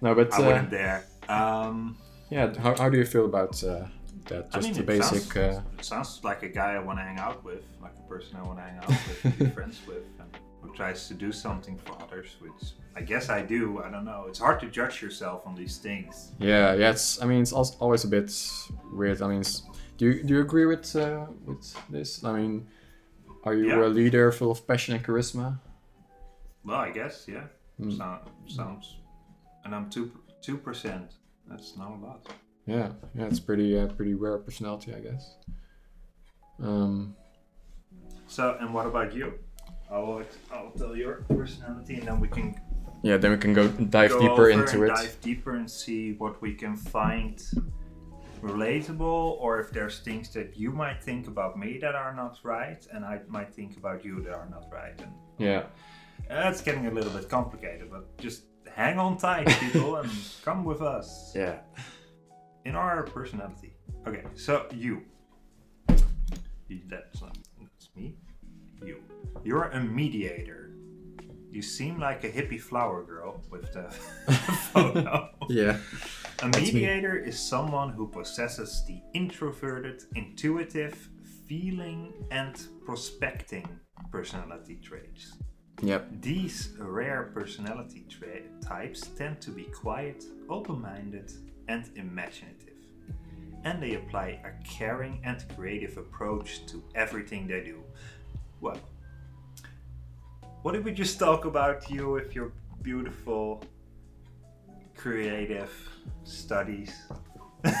no, 0.00 0.14
but 0.14 0.32
I 0.32 0.36
uh, 0.38 0.46
wouldn't 0.46 0.70
dare. 0.70 1.04
Um, 1.28 1.96
yeah, 2.30 2.52
how, 2.58 2.76
how 2.76 2.88
do 2.90 2.98
you 2.98 3.04
feel 3.04 3.24
about 3.24 3.62
uh, 3.64 3.86
that? 4.26 4.48
I 4.52 4.56
Just 4.58 4.68
mean, 4.68 4.74
the 4.76 4.82
basic. 4.82 5.32
Sounds, 5.32 5.36
Uh, 5.36 5.62
it 5.78 5.84
sounds 5.84 6.20
like 6.24 6.42
a 6.42 6.48
guy 6.48 6.74
I 6.74 6.78
want 6.78 6.98
to 6.98 7.02
hang 7.04 7.18
out 7.18 7.44
with, 7.44 7.62
like 7.82 7.92
a 7.98 8.08
person 8.08 8.36
I 8.36 8.42
want 8.42 8.58
to 8.58 8.64
hang 8.64 8.78
out 8.78 8.88
with, 8.88 9.38
be 9.38 9.46
friends 9.58 9.80
with, 9.86 10.04
and 10.20 10.28
who 10.62 10.72
tries 10.74 11.08
to 11.08 11.14
do 11.14 11.32
something 11.32 11.76
for 11.84 11.92
others, 12.02 12.36
which 12.40 12.72
I 12.96 13.00
guess 13.02 13.28
I 13.28 13.42
do. 13.42 13.82
I 13.82 13.90
don't 13.90 14.04
know. 14.04 14.24
It's 14.28 14.38
hard 14.38 14.60
to 14.60 14.66
judge 14.68 15.00
yourself 15.02 15.46
on 15.46 15.54
these 15.54 15.78
things. 15.78 16.32
yeah, 16.38 16.74
yeah. 16.74 16.90
It's. 16.90 17.22
I 17.22 17.26
mean, 17.26 17.42
it's 17.42 17.52
always 17.52 18.04
a 18.04 18.08
bit 18.08 18.30
weird. 18.92 19.22
I 19.22 19.28
mean, 19.28 19.40
it's, 19.40 19.62
do 19.96 20.06
you 20.06 20.22
do 20.22 20.34
you 20.34 20.40
agree 20.40 20.66
with 20.66 20.94
uh, 20.96 21.26
with 21.44 21.74
this? 21.90 22.24
I 22.24 22.32
mean, 22.38 22.66
are 23.44 23.54
you 23.54 23.68
Yeah. 23.68 23.86
a 23.86 23.88
leader 23.88 24.32
full 24.32 24.50
of 24.50 24.66
passion 24.66 24.94
and 24.94 25.04
charisma? 25.04 25.58
Well, 26.64 26.80
I 26.80 26.90
guess, 26.90 27.26
yeah. 27.28 27.44
Hmm. 27.78 27.90
So, 27.90 28.18
sounds. 28.48 28.96
And 29.64 29.74
I'm 29.74 29.88
two 29.90 30.10
two 30.42 30.56
percent. 30.58 31.12
That's 31.48 31.76
not 31.76 31.90
a 31.92 31.98
lot. 32.06 32.26
Yeah, 32.66 32.90
yeah. 33.14 33.26
It's 33.26 33.40
pretty 33.40 33.78
uh, 33.78 33.86
pretty 33.88 34.14
rare 34.14 34.38
personality, 34.38 34.94
I 34.94 35.00
guess. 35.00 35.36
Um, 36.60 37.14
So, 38.28 38.56
and 38.60 38.74
what 38.74 38.86
about 38.86 39.14
you? 39.14 39.34
I 39.90 39.98
will. 39.98 40.22
I'll 40.52 40.72
tell 40.76 40.96
your 40.96 41.22
personality, 41.28 41.94
and 41.94 42.08
then 42.08 42.18
we 42.20 42.28
can 42.28 42.54
yeah. 43.02 43.16
Then 43.18 43.30
we 43.30 43.38
can 43.38 43.54
go 43.54 43.68
dive 43.68 44.10
go 44.10 44.18
deeper 44.20 44.50
into 44.50 44.82
it. 44.82 44.88
dive 44.88 45.16
deeper 45.22 45.54
and 45.54 45.70
see 45.70 46.14
what 46.14 46.42
we 46.42 46.54
can 46.54 46.74
find 46.76 47.40
relatable, 48.42 49.36
or 49.40 49.60
if 49.60 49.70
there's 49.70 50.00
things 50.00 50.32
that 50.34 50.56
you 50.56 50.70
might 50.72 51.02
think 51.02 51.26
about 51.28 51.58
me 51.58 51.78
that 51.78 51.94
are 51.94 52.14
not 52.14 52.38
right, 52.42 52.86
and 52.92 53.04
I 53.04 53.20
might 53.28 53.54
think 53.54 53.76
about 53.76 54.04
you 54.04 54.20
that 54.22 54.34
are 54.34 54.48
not 54.50 54.66
right, 54.72 54.98
and 55.00 55.12
Yeah. 55.38 55.64
Uh, 56.30 56.42
that's 56.42 56.60
getting 56.62 56.86
a 56.86 56.90
little 56.90 57.10
bit 57.12 57.28
complicated. 57.28 57.90
But 57.90 58.16
just 58.18 58.44
hang 58.74 58.98
on 58.98 59.16
tight, 59.18 59.48
people, 59.60 59.96
and 59.96 60.10
come 60.44 60.64
with 60.64 60.82
us 60.82 61.32
Yeah. 61.36 61.58
in 62.64 62.74
our 62.74 63.02
personality. 63.04 63.74
Okay, 64.06 64.24
so 64.34 64.66
you. 64.72 65.02
You- 66.68 66.82
That's 66.88 67.20
not 67.22 67.36
that's 67.60 67.90
me. 67.94 68.16
You. 68.84 68.96
You're 69.44 69.64
a 69.64 69.80
mediator. 69.80 70.72
You 71.56 71.62
seem 71.62 71.98
like 71.98 72.22
a 72.22 72.28
hippie 72.28 72.60
flower 72.60 73.02
girl 73.02 73.40
with 73.50 73.72
the 73.72 73.84
photo. 74.74 75.30
Yeah. 75.48 75.78
A 76.42 76.48
mediator 76.48 77.16
is 77.16 77.38
someone 77.38 77.88
who 77.88 78.08
possesses 78.08 78.84
the 78.86 79.00
introverted, 79.14 80.02
intuitive, 80.14 81.08
feeling, 81.48 82.12
and 82.30 82.62
prospecting 82.84 83.66
personality 84.12 84.78
traits. 84.82 85.32
Yep. 85.80 86.20
These 86.20 86.74
rare 86.78 87.30
personality 87.32 88.04
tra- 88.10 88.50
types 88.60 89.00
tend 89.16 89.40
to 89.40 89.50
be 89.50 89.64
quiet, 89.64 90.24
open 90.50 90.82
minded, 90.82 91.32
and 91.68 91.90
imaginative. 91.96 92.80
And 93.64 93.82
they 93.82 93.94
apply 93.94 94.40
a 94.44 94.62
caring 94.62 95.22
and 95.24 95.42
creative 95.56 95.96
approach 95.96 96.66
to 96.66 96.84
everything 96.94 97.46
they 97.46 97.64
do. 97.64 97.82
Well, 98.60 98.78
what 100.66 100.74
did 100.74 100.84
we 100.84 100.90
just 100.90 101.16
talk 101.20 101.44
about 101.44 101.88
you 101.88 102.10
with 102.10 102.34
your 102.34 102.50
beautiful, 102.82 103.62
creative 104.96 105.70
studies? 106.24 106.92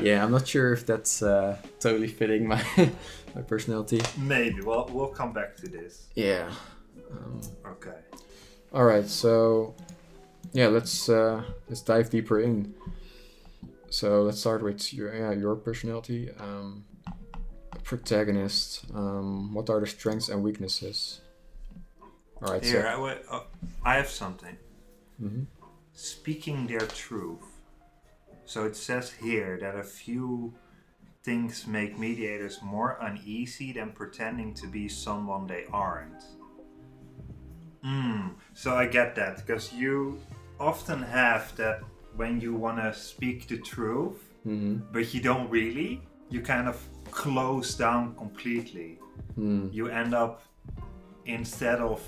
Yeah, 0.00 0.24
I'm 0.24 0.32
not 0.32 0.46
sure 0.46 0.72
if 0.72 0.84
that's 0.84 1.22
uh, 1.22 1.56
totally 1.78 2.08
fitting 2.08 2.46
my 2.48 2.62
my 3.34 3.42
personality. 3.42 4.00
Maybe. 4.18 4.60
Well, 4.60 4.90
we'll 4.92 5.14
come 5.20 5.32
back 5.32 5.56
to 5.58 5.68
this. 5.68 6.08
Yeah. 6.16 6.50
Um, 7.12 7.40
Okay. 7.64 8.00
all 8.72 8.84
right. 8.84 9.08
So, 9.08 9.76
yeah, 10.52 10.66
let's 10.66 11.08
uh, 11.08 11.44
let's 11.68 11.82
dive 11.82 12.10
deeper 12.10 12.40
in. 12.40 12.74
So 13.88 14.22
let's 14.22 14.40
start 14.40 14.64
with 14.64 14.92
your 14.92 15.14
yeah 15.14 15.30
your 15.30 15.54
personality. 15.54 16.30
Um, 16.40 16.84
protagonist. 17.84 18.84
Um, 18.94 19.54
what 19.54 19.70
are 19.70 19.80
the 19.80 19.86
strengths 19.86 20.28
and 20.28 20.42
weaknesses? 20.42 21.20
All 22.42 22.52
right. 22.52 22.64
Here, 22.64 22.82
So, 22.82 23.04
I, 23.06 23.36
uh, 23.36 23.44
I 23.84 23.94
have 23.96 24.08
something. 24.08 24.56
Mhm. 25.20 25.46
Speaking 25.92 26.66
their 26.66 26.86
truth. 26.86 27.42
So 28.44 28.64
it 28.64 28.76
says 28.76 29.10
here 29.12 29.58
that 29.60 29.76
a 29.76 29.82
few 29.82 30.54
things 31.22 31.66
make 31.66 31.98
mediators 31.98 32.62
more 32.62 32.96
uneasy 33.00 33.72
than 33.72 33.92
pretending 33.92 34.54
to 34.54 34.66
be 34.66 34.88
someone 34.88 35.46
they 35.46 35.66
aren't. 35.72 36.24
Mm, 37.84 38.34
so 38.54 38.74
I 38.74 38.86
get 38.86 39.14
that 39.16 39.36
because 39.36 39.72
you 39.72 40.20
often 40.58 41.02
have 41.02 41.54
that 41.56 41.82
when 42.16 42.40
you 42.40 42.54
want 42.54 42.78
to 42.78 42.92
speak 42.94 43.46
the 43.48 43.58
truth, 43.58 44.20
Mhm. 44.46 44.82
but 44.92 45.12
you 45.14 45.20
don't 45.20 45.48
really, 45.50 46.02
you 46.30 46.40
kind 46.40 46.68
of 46.68 46.76
close 47.10 47.74
down 47.74 48.14
completely 48.16 48.98
Hmm. 49.34 49.68
you 49.72 49.86
end 49.88 50.14
up 50.14 50.42
instead 51.26 51.78
of 51.80 52.00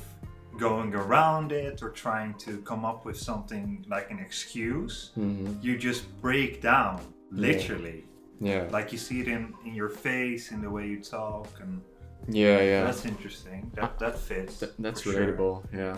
going 0.58 0.94
around 0.94 1.52
it 1.52 1.82
or 1.82 1.90
trying 1.90 2.34
to 2.34 2.58
come 2.62 2.84
up 2.84 3.04
with 3.04 3.16
something 3.16 3.84
like 3.88 4.10
an 4.10 4.18
excuse 4.18 5.12
Mhm. 5.16 5.62
you 5.62 5.76
just 5.78 6.02
break 6.20 6.60
down 6.60 7.00
literally 7.30 8.04
Yeah. 8.40 8.66
like 8.70 8.90
you 8.92 8.98
see 8.98 9.20
it 9.20 9.28
in, 9.28 9.54
in 9.64 9.74
your 9.74 9.88
face 9.90 10.50
in 10.50 10.60
the 10.60 10.70
way 10.70 10.86
you 10.88 11.00
talk 11.00 11.48
and 11.62 11.80
Yeah. 12.28 12.60
Yeah. 12.62 12.84
that's 12.84 13.04
interesting 13.06 13.70
that 13.74 13.98
that 13.98 14.18
fits 14.18 14.58
Th- 14.60 14.72
that's 14.78 15.00
for 15.02 15.12
sure. 15.12 15.20
relatable. 15.26 15.54
Yeah. 15.72 15.96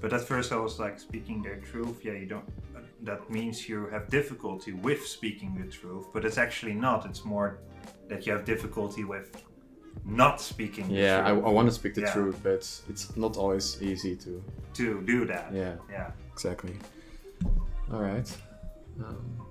But 0.00 0.12
at 0.12 0.22
first 0.22 0.52
I 0.52 0.56
was 0.66 0.78
like 0.78 0.98
speaking 1.08 1.42
their 1.42 1.60
truth. 1.70 2.04
Yeah, 2.04 2.12
you 2.22 2.26
don't. 2.26 2.48
That 3.04 3.20
means 3.30 3.68
you 3.68 3.86
have 3.94 4.04
difficulty 4.08 4.72
with 4.72 5.06
speaking 5.06 5.50
the 5.60 5.66
truth, 5.78 6.06
but 6.12 6.24
it's 6.24 6.38
actually 6.38 6.74
not. 6.74 7.06
It's 7.06 7.24
more 7.24 7.58
that 8.08 8.26
you 8.26 8.32
have 8.32 8.44
difficulty 8.44 9.04
with 9.04 9.30
not 10.04 10.40
speaking. 10.40 10.90
Yeah, 10.90 11.22
I, 11.26 11.30
I 11.30 11.50
want 11.50 11.68
to 11.68 11.74
speak 11.74 11.94
the 11.94 12.02
Yeah. 12.02 12.12
truth, 12.12 12.38
but 12.42 12.62
it's 12.88 13.16
not 13.16 13.36
always 13.36 13.82
easy 13.82 14.14
to. 14.16 14.42
to 14.74 15.00
do 15.02 15.24
that. 15.26 15.52
Yeah, 15.52 15.74
Yeah. 15.90 16.10
exactly. 16.32 16.76
All 17.92 18.00
right. 18.02 18.28
Um, 19.04 19.42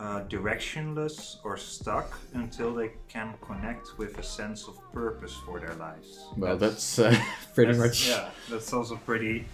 Uh, 0.00 0.24
directionless 0.28 1.36
or 1.44 1.58
stuck 1.58 2.08
until 2.32 2.70
they 2.74 2.90
can 3.08 3.34
connect 3.48 3.86
with 3.98 4.16
a 4.18 4.22
sense 4.22 4.66
of 4.70 4.74
purpose 4.94 5.34
for 5.44 5.60
their 5.60 5.74
lives. 5.74 6.08
well, 6.38 6.56
that's 6.56 6.98
uh, 6.98 7.14
pretty 7.54 7.72
that's- 7.72 7.78
much 7.86 8.08
yeah. 8.08 8.30
That's 8.50 8.72
also 8.72 8.96
pretty 8.96 9.44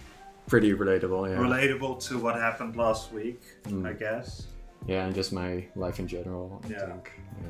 pretty 0.47 0.71
relatable. 0.73 1.21
Yeah. 1.29 1.37
relatable 1.47 1.99
to 2.07 2.13
what 2.17 2.35
happened 2.35 2.75
last 2.77 3.11
week, 3.11 3.41
Mm. 3.63 3.85
I 3.91 3.93
guess. 4.05 4.47
yeah, 4.91 5.05
and 5.05 5.13
just 5.13 5.33
my 5.33 5.65
life 5.75 5.99
in 5.99 6.07
general. 6.07 6.61
I 6.63 6.67
Yeah. 6.69 6.85
think. 6.87 7.05
Yeah. 7.41 7.47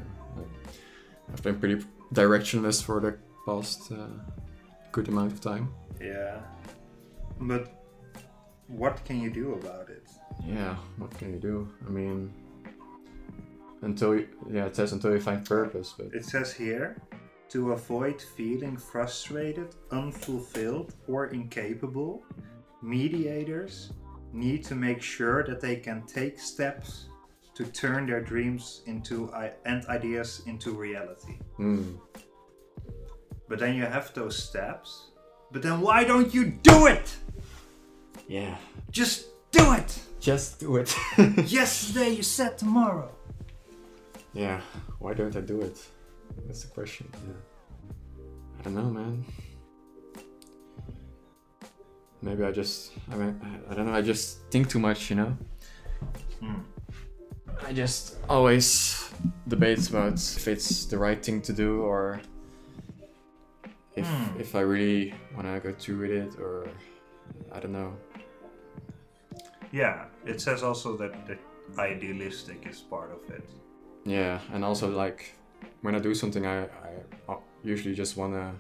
I've 1.32 1.44
been 1.44 1.60
pretty 1.60 1.86
directionless 2.14 2.84
for 2.84 3.00
the 3.00 3.18
past 3.46 3.92
uh, 3.92 4.08
good 4.92 5.08
amount 5.08 5.34
of 5.34 5.42
time. 5.42 5.74
Yeah. 6.02 6.40
But 7.40 7.78
what 8.68 9.04
can 9.06 9.22
you 9.22 9.30
do 9.30 9.54
about 9.54 9.90
it? 9.90 10.08
Yeah, 10.46 10.76
what 10.98 11.12
can 11.18 11.34
you 11.34 11.40
do? 11.40 11.68
I 11.86 11.90
mean, 11.90 12.34
until 13.82 14.16
you, 14.16 14.28
yeah, 14.50 14.66
it 14.66 14.76
says 14.76 14.94
until 14.94 15.14
you 15.14 15.20
find 15.20 15.46
purpose, 15.46 15.94
but 15.98 16.08
It 16.14 16.26
says 16.26 16.54
here 16.54 16.98
to 17.50 17.72
avoid 17.72 18.22
feeling 18.22 18.76
frustrated, 18.78 19.76
unfulfilled, 19.92 20.94
or 21.08 21.28
incapable, 21.28 22.24
mediators 22.82 23.94
need 24.34 24.64
to 24.66 24.76
make 24.76 25.02
sure 25.02 25.44
that 25.46 25.62
they 25.62 25.78
can 25.78 26.06
take 26.06 26.40
steps 26.40 27.08
to 27.58 27.66
turn 27.66 28.06
their 28.06 28.22
dreams 28.22 28.82
into 28.86 29.32
and 29.66 29.84
ideas 29.88 30.44
into 30.46 30.70
reality. 30.72 31.36
mm, 31.58 31.98
But 33.50 33.58
then 33.60 33.74
you 33.76 33.82
have 33.86 34.14
those 34.14 34.38
steps. 34.38 35.12
But 35.52 35.62
then 35.64 35.82
why 35.82 36.04
don't 36.04 36.32
you 36.34 36.44
do 36.62 36.86
it? 36.88 37.18
yeah, 38.28 38.58
Just 38.92 39.28
do 39.52 39.74
it! 39.74 40.00
just 40.20 40.60
do 40.60 40.76
it. 40.78 40.94
Yesterday 41.52 42.10
you 42.10 42.24
said 42.24 42.58
tomorrow. 42.58 43.10
yeah, 44.34 44.62
why 45.00 45.14
don't 45.14 45.36
I 45.36 45.42
do 45.42 45.62
it? 45.62 45.78
That's 46.46 46.64
the 46.64 46.72
question. 46.74 47.08
Yeah, 47.14 47.40
I 48.60 48.62
don't 48.64 48.76
know, 48.76 48.90
man. 49.00 49.26
Maybe 52.22 52.44
I 52.44 52.52
just, 52.52 52.92
I 53.12 53.16
mean, 53.16 53.40
I- 53.72 53.74
don't 53.76 53.86
know. 53.86 53.94
I 53.94 54.02
just 54.02 54.40
think 54.52 54.70
too 54.70 54.80
much, 54.80 55.10
you 55.10 55.16
know. 55.16 55.38
Hmm. 56.42 56.62
I 57.66 57.74
just 57.74 58.16
always 58.30 59.10
debate 59.48 59.90
about 59.90 60.14
if 60.14 60.48
it's 60.48 60.86
the 60.86 60.98
right 60.98 61.24
thing 61.24 61.42
to 61.42 61.54
do 61.54 61.82
or 61.82 62.22
if 63.96 64.08
Hmm. 64.08 64.40
if 64.40 64.56
I 64.56 64.62
really 64.62 65.14
want 65.36 65.48
to 65.48 65.60
go 65.60 65.76
through 65.78 66.00
with 66.02 66.12
it 66.12 66.40
or 66.40 66.68
I 67.52 67.60
don't 67.60 67.74
know. 67.74 67.94
Yeah, 69.72 70.06
it 70.26 70.40
says 70.40 70.64
also 70.64 70.96
that 70.98 71.28
the 71.28 71.38
idealistic 71.78 72.66
is 72.70 72.80
part 72.80 73.12
of 73.12 73.30
it. 73.36 73.44
Yeah, 74.06 74.40
and 74.54 74.64
also 74.64 74.90
like 74.90 75.34
when 75.82 75.96
I 75.96 76.00
do 76.00 76.14
something, 76.14 76.46
I, 76.46 76.64
I 76.64 76.92
uh, 77.28 77.36
usually 77.64 77.96
just 77.96 78.16
want 78.18 78.34
to, 78.34 78.54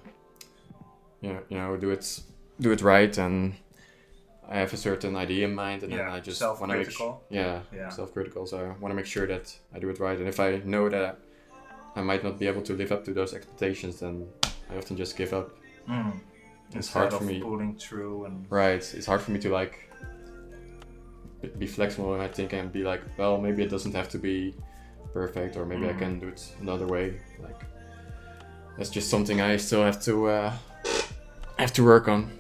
you 1.21 1.33
know, 1.33 1.39
you 1.49 1.57
know, 1.57 1.77
do 1.77 1.91
it 1.91 2.21
do 2.60 2.71
it 2.71 2.81
right, 2.81 3.17
and 3.17 3.53
I 4.49 4.57
have 4.60 4.71
a 4.73 4.77
certain 4.77 5.15
idea 5.15 5.45
in 5.47 5.53
mind, 5.55 5.83
and 5.83 5.91
then 5.91 6.07
I 6.07 6.19
just 6.21 6.41
want 6.41 6.60
to 6.60 6.67
make 6.67 6.91
self-critical. 6.91 7.23
yeah, 7.29 7.62
Yeah. 7.75 7.89
self-critical. 7.89 8.45
So 8.47 8.57
I 8.60 8.67
want 8.81 8.91
to 8.91 8.95
make 8.95 9.05
sure 9.05 9.27
that 9.27 9.53
I 9.73 9.79
do 9.79 9.89
it 9.89 9.99
right, 9.99 10.17
and 10.17 10.27
if 10.27 10.39
I 10.39 10.62
know 10.63 10.88
that 10.89 11.19
I 11.95 12.01
might 12.01 12.23
not 12.23 12.39
be 12.39 12.47
able 12.47 12.62
to 12.62 12.73
live 12.73 12.91
up 12.91 13.03
to 13.05 13.13
those 13.13 13.33
expectations, 13.33 13.99
then 13.99 14.27
I 14.71 14.77
often 14.77 14.95
just 14.97 15.17
give 15.17 15.33
up. 15.33 15.49
Mm. 15.89 16.19
It's 16.67 16.75
Instead 16.75 16.99
hard 16.99 17.13
for 17.13 17.23
me. 17.23 17.39
pulling 17.41 17.75
through 17.77 18.25
and 18.25 18.45
Right, 18.49 18.83
it's 18.97 19.05
hard 19.05 19.21
for 19.21 19.31
me 19.31 19.39
to 19.39 19.49
like 19.49 19.89
be 21.60 21.67
flexible 21.67 22.13
and 22.13 22.21
I 22.21 22.27
think 22.27 22.53
and 22.53 22.71
be 22.71 22.83
like, 22.83 23.01
well, 23.17 23.38
maybe 23.39 23.63
it 23.63 23.69
doesn't 23.69 23.93
have 23.95 24.10
to 24.10 24.17
be 24.17 24.53
perfect, 25.13 25.55
or 25.55 25.65
maybe 25.65 25.88
I 25.88 25.93
Mm. 25.93 25.99
can 25.99 26.19
do 26.19 26.27
it 26.29 26.41
another 26.62 26.86
way. 26.88 27.19
Like 27.41 27.62
that's 28.77 28.89
just 28.89 29.10
something 29.10 29.39
I 29.41 29.57
still 29.57 29.83
have 29.83 30.01
to 30.03 30.27
uh, 30.27 30.53
have 31.57 31.73
to 31.73 31.83
work 31.83 32.07
on. 32.07 32.31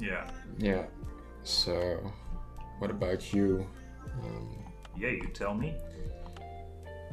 Yeah, 0.00 0.28
Yeah. 0.58 0.84
So, 1.44 2.12
what 2.78 2.90
about 2.90 3.32
you? 3.32 3.66
Um, 4.22 4.48
yeah. 4.96 5.10
You 5.10 5.28
tell 5.32 5.54
me. 5.54 5.74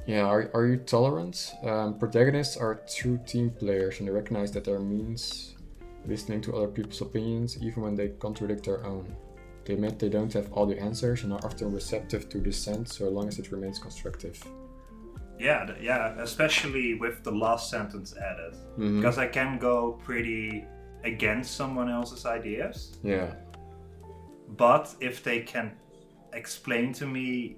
yeah, 0.08 0.24
are, 0.26 0.50
are 0.54 0.66
you 0.68 0.78
tolerant? 0.78 1.54
Um, 1.64 1.98
protagonists 1.98 2.58
are 2.58 2.82
true 2.96 3.20
team 3.26 3.50
players 3.50 4.00
and 4.00 4.08
they 4.08 4.12
recognize 4.12 4.52
that 4.52 4.64
there 4.64 4.80
means 4.80 5.56
listening 6.06 6.42
to 6.42 6.56
other 6.56 6.68
people's 6.68 7.02
opinions 7.02 7.58
even 7.62 7.82
when 7.84 7.96
they 7.96 8.10
contradict 8.20 8.66
their 8.66 8.86
own. 8.86 9.16
They 9.66 9.74
admit 9.74 9.98
they 9.98 10.10
don't 10.10 10.32
have 10.34 10.52
all 10.54 10.68
the 10.68 10.80
answers 10.80 11.24
and 11.24 11.34
are 11.34 11.44
often 11.44 11.72
receptive 11.74 12.30
to 12.30 12.40
dissent 12.40 12.88
so 12.90 13.10
long 13.10 13.28
as 13.28 13.40
it 13.40 13.52
remains 13.52 13.80
constructive. 13.80 14.44
Yeah, 15.40 15.66
th- 15.66 15.80
yeah. 15.82 16.14
Especially 16.22 16.94
with 16.94 17.24
the 17.24 17.32
last 17.32 17.70
sentence 17.72 18.16
added, 18.16 18.54
Mhm. 18.78 18.98
because 18.98 19.18
I 19.18 19.28
can 19.28 19.58
go 19.58 19.94
pretty 20.04 20.66
against 21.06 21.56
someone 21.56 21.90
else's 21.90 22.26
ideas. 22.26 22.98
Yeah, 23.04 23.34
But 24.58 24.94
if 25.00 25.24
they 25.24 25.40
can 25.42 25.72
explain 26.34 26.94
to 26.94 27.06
me 27.08 27.58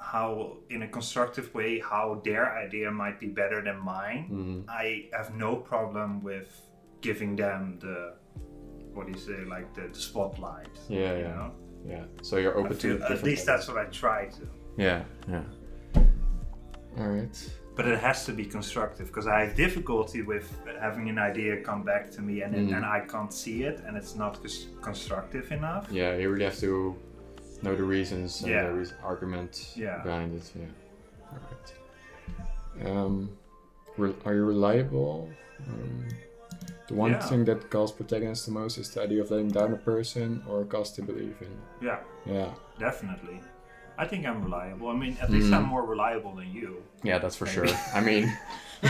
how, 0.00 0.58
in 0.70 0.82
a 0.82 0.88
constructive 0.88 1.52
way, 1.54 1.80
how 1.80 2.20
their 2.24 2.56
idea 2.56 2.90
might 2.90 3.18
be 3.18 3.26
better 3.26 3.60
than 3.62 3.78
mine, 3.80 4.28
Mhm. 4.30 4.64
I 4.68 5.08
have 5.16 5.34
no 5.34 5.56
problem 5.56 6.22
with 6.22 6.48
giving 7.00 7.36
them 7.36 7.78
the 7.80 8.14
what 8.94 9.06
do 9.06 9.12
you 9.12 9.18
say, 9.18 9.44
like 9.44 9.74
the, 9.74 9.88
the 9.92 10.00
spotlight. 10.00 10.74
Yeah, 10.88 11.16
yeah. 11.18 11.34
know? 11.34 11.50
yeah. 11.86 12.04
So 12.22 12.36
you're 12.36 12.56
open 12.58 12.74
feel, 12.76 12.98
to 12.98 13.12
at 13.12 13.22
least 13.22 13.46
that's 13.46 13.68
what 13.68 13.78
I 13.78 13.84
try 13.84 14.26
to. 14.26 14.42
Yeah, 14.76 15.04
yeah. 15.28 15.44
All 16.98 17.08
right. 17.08 17.36
But 17.78 17.86
it 17.86 18.00
has 18.00 18.26
to 18.26 18.32
be 18.32 18.44
constructive 18.44 19.06
because 19.06 19.28
I 19.28 19.38
have 19.44 19.54
difficulty 19.54 20.22
with 20.22 20.46
having 20.80 21.08
an 21.08 21.18
idea 21.30 21.60
come 21.70 21.84
back 21.84 22.10
to 22.16 22.20
me 22.20 22.42
and, 22.42 22.52
it- 22.52 22.66
Mhm. 22.68 22.76
and 22.76 22.84
I 22.84 23.00
can't 23.12 23.32
see 23.32 23.58
it 23.70 23.76
and 23.86 23.96
it's 23.96 24.16
not 24.16 24.32
cons- 24.42 24.66
constructive 24.88 25.46
enough. 25.52 25.84
Yeah, 26.00 26.16
you 26.20 26.28
really 26.32 26.44
have 26.50 26.58
to 26.66 26.96
know 27.62 27.76
the 27.76 27.84
reasons 27.84 28.42
and 28.42 28.50
Yeah. 28.50 28.62
the 28.72 28.92
argument 29.04 29.52
Yeah. 29.76 30.02
behind 30.02 30.34
it. 30.34 30.46
Yeah. 30.62 31.30
All 31.30 31.38
right. 31.48 31.66
Um, 32.90 33.14
re- 33.96 34.16
are 34.26 34.34
you 34.34 34.44
reliable? 34.44 35.30
Um, 35.68 36.04
the 36.88 36.94
one 36.94 37.12
Yeah. 37.12 37.20
thing 37.28 37.44
that 37.44 37.70
calls 37.70 37.92
protagonists 37.92 38.46
the 38.46 38.52
most 38.62 38.76
is 38.78 38.90
the 38.92 39.02
idea 39.02 39.20
of 39.22 39.30
letting 39.30 39.52
down 39.58 39.72
a 39.72 39.76
person 39.92 40.42
or 40.48 40.62
a 40.62 40.64
cause 40.64 40.96
they 40.96 41.04
believe 41.04 41.36
in. 41.48 41.54
Yeah, 41.80 42.00
Yeah. 42.26 42.50
definitely. 42.80 43.38
I 43.98 44.06
think 44.06 44.24
I'm 44.26 44.42
reliable. 44.44 44.88
I 44.88 44.94
mean, 44.94 45.16
at 45.20 45.28
least. 45.30 45.52
I'm 45.52 45.64
more 45.64 45.84
reliable 45.84 46.32
than 46.34 46.50
you. 46.52 46.82
Yeah, 47.02 47.18
that's 47.18 47.36
for 47.36 47.46
Maybe. 47.46 47.68
sure. 47.68 47.76
I 47.94 48.00
mean, 48.00 48.24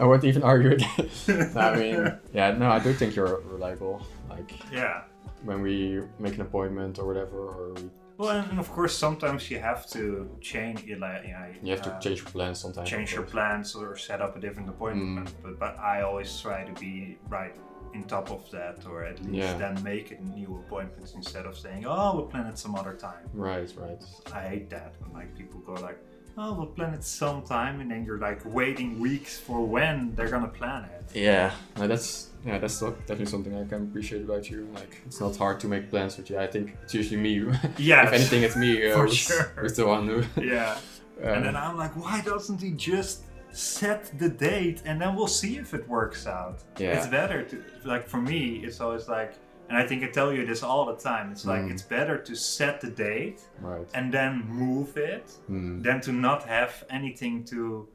I 0.00 0.04
won't 0.04 0.24
even 0.24 0.42
argue 0.42 0.72
against. 0.72 1.28
I 1.56 1.76
mean, 1.76 2.18
yeah, 2.32 2.52
no, 2.52 2.70
I 2.70 2.78
do 2.78 2.92
think 2.92 3.16
you're 3.16 3.40
reliable. 3.40 4.06
Like 4.30 4.52
Yeah. 4.72 5.02
when 5.44 5.60
we 5.62 6.00
make 6.18 6.34
an 6.36 6.42
appointment 6.42 6.98
or 7.00 7.04
whatever, 7.06 7.38
or 7.38 7.72
we, 7.74 7.90
Well, 8.18 8.30
and 8.50 8.58
of 8.60 8.70
course, 8.70 8.96
sometimes 8.96 9.50
you 9.50 9.58
have 9.58 9.86
to 9.90 10.28
change. 10.40 10.84
You 10.84 10.96
like, 10.96 11.22
yeah, 11.26 11.46
you 11.62 11.70
have 11.72 11.82
to 11.82 11.92
uh, 11.92 11.98
change 12.00 12.18
your 12.22 12.30
plans 12.30 12.60
sometimes. 12.60 12.88
change 12.88 13.12
your 13.12 13.24
plans 13.34 13.74
or 13.74 13.96
set 13.96 14.20
up 14.20 14.36
a 14.36 14.40
different 14.40 14.68
appointment. 14.68 15.28
Mm. 15.28 15.42
But 15.42 15.58
but 15.58 15.74
I 15.78 16.02
always 16.02 16.30
try 16.40 16.62
to 16.70 16.74
be 16.80 17.18
right 17.28 17.54
in 17.94 18.04
top 18.04 18.30
of 18.30 18.50
that, 18.50 18.84
or 18.86 19.04
at 19.04 19.18
least 19.24 19.34
Yeah. 19.34 19.58
then 19.58 19.82
make 19.82 20.10
it 20.12 20.22
new 20.22 20.62
appointments 20.66 21.14
instead 21.14 21.46
of 21.46 21.56
saying, 21.56 21.84
"Oh, 21.86 22.16
we'll 22.16 22.26
plan 22.26 22.46
it 22.46 22.58
some 22.58 22.74
other 22.74 22.94
time." 22.94 23.24
Right, 23.34 23.70
right. 23.76 24.02
I 24.32 24.40
hate 24.52 24.70
that 24.70 24.94
when 25.00 25.12
like 25.12 25.36
people 25.36 25.60
go 25.60 25.74
like, 25.74 25.98
"Oh, 26.38 26.54
we'll 26.54 26.66
plan 26.78 26.94
it 26.94 27.04
sometime," 27.04 27.80
and 27.80 27.90
then 27.90 28.04
you're 28.04 28.18
like 28.18 28.40
waiting 28.44 28.98
weeks 29.00 29.38
for 29.38 29.64
when 29.66 30.14
they're 30.14 30.30
gonna 30.30 30.48
plan 30.48 30.84
it. 30.84 31.04
Yeah, 31.14 31.52
no, 31.78 31.86
that's 31.86 32.30
yeah, 32.44 32.58
that's 32.58 32.80
definitely 32.80 33.26
something 33.26 33.54
I 33.54 33.64
can 33.64 33.82
appreciate 33.88 34.22
about 34.22 34.50
you. 34.50 34.66
Like, 34.74 34.96
it's 35.06 35.20
not 35.20 35.36
hard 35.36 35.60
to 35.60 35.68
make 35.68 35.90
plans 35.90 36.16
with 36.16 36.28
you. 36.30 36.38
I 36.38 36.46
think 36.48 36.76
it's 36.82 36.94
usually 36.94 37.20
me. 37.20 37.34
Yeah, 37.78 38.02
if 38.06 38.12
anything, 38.12 38.42
it's 38.42 38.56
me. 38.56 38.90
Uh, 38.90 38.94
for 38.96 39.06
who's, 39.06 39.16
sure. 39.16 39.52
who's 39.56 39.76
the 39.76 39.86
one 39.86 40.06
who. 40.08 40.24
Yeah, 40.40 40.76
uh, 41.22 41.26
and 41.34 41.44
then 41.44 41.54
I'm 41.56 41.76
like, 41.76 41.94
why 41.94 42.20
doesn't 42.22 42.60
he 42.60 42.70
just 42.72 43.22
set 43.52 44.18
the 44.18 44.28
date 44.28 44.82
and 44.84 45.00
then 45.00 45.14
we'll 45.14 45.26
see 45.28 45.56
if 45.58 45.74
it 45.74 45.88
works 45.88 46.26
out? 46.26 46.62
Yeah. 46.78 46.96
It's 46.96 47.06
better 47.06 47.42
to 47.44 47.62
like 47.84 48.06
for 48.08 48.20
me. 48.20 48.62
It's 48.64 48.80
always 48.80 49.08
like, 49.08 49.34
and 49.68 49.78
I 49.78 49.86
think 49.86 50.02
I 50.04 50.08
tell 50.08 50.32
you 50.32 50.44
this 50.46 50.62
all 50.62 50.84
the 50.86 50.96
time. 50.96 51.30
It's 51.32 51.44
like 51.46 51.62
Mm. 51.62 51.72
it's 51.72 51.82
better 51.82 52.18
to 52.18 52.34
set 52.34 52.80
the 52.80 52.90
date 52.90 53.40
right. 53.60 53.86
and 53.94 54.12
then 54.12 54.44
move 54.48 54.96
it 54.96 55.26
Mm. 55.50 55.82
than 55.82 56.00
to 56.02 56.12
not 56.12 56.42
have 56.44 56.84
anything 56.90 57.44
to 57.44 57.88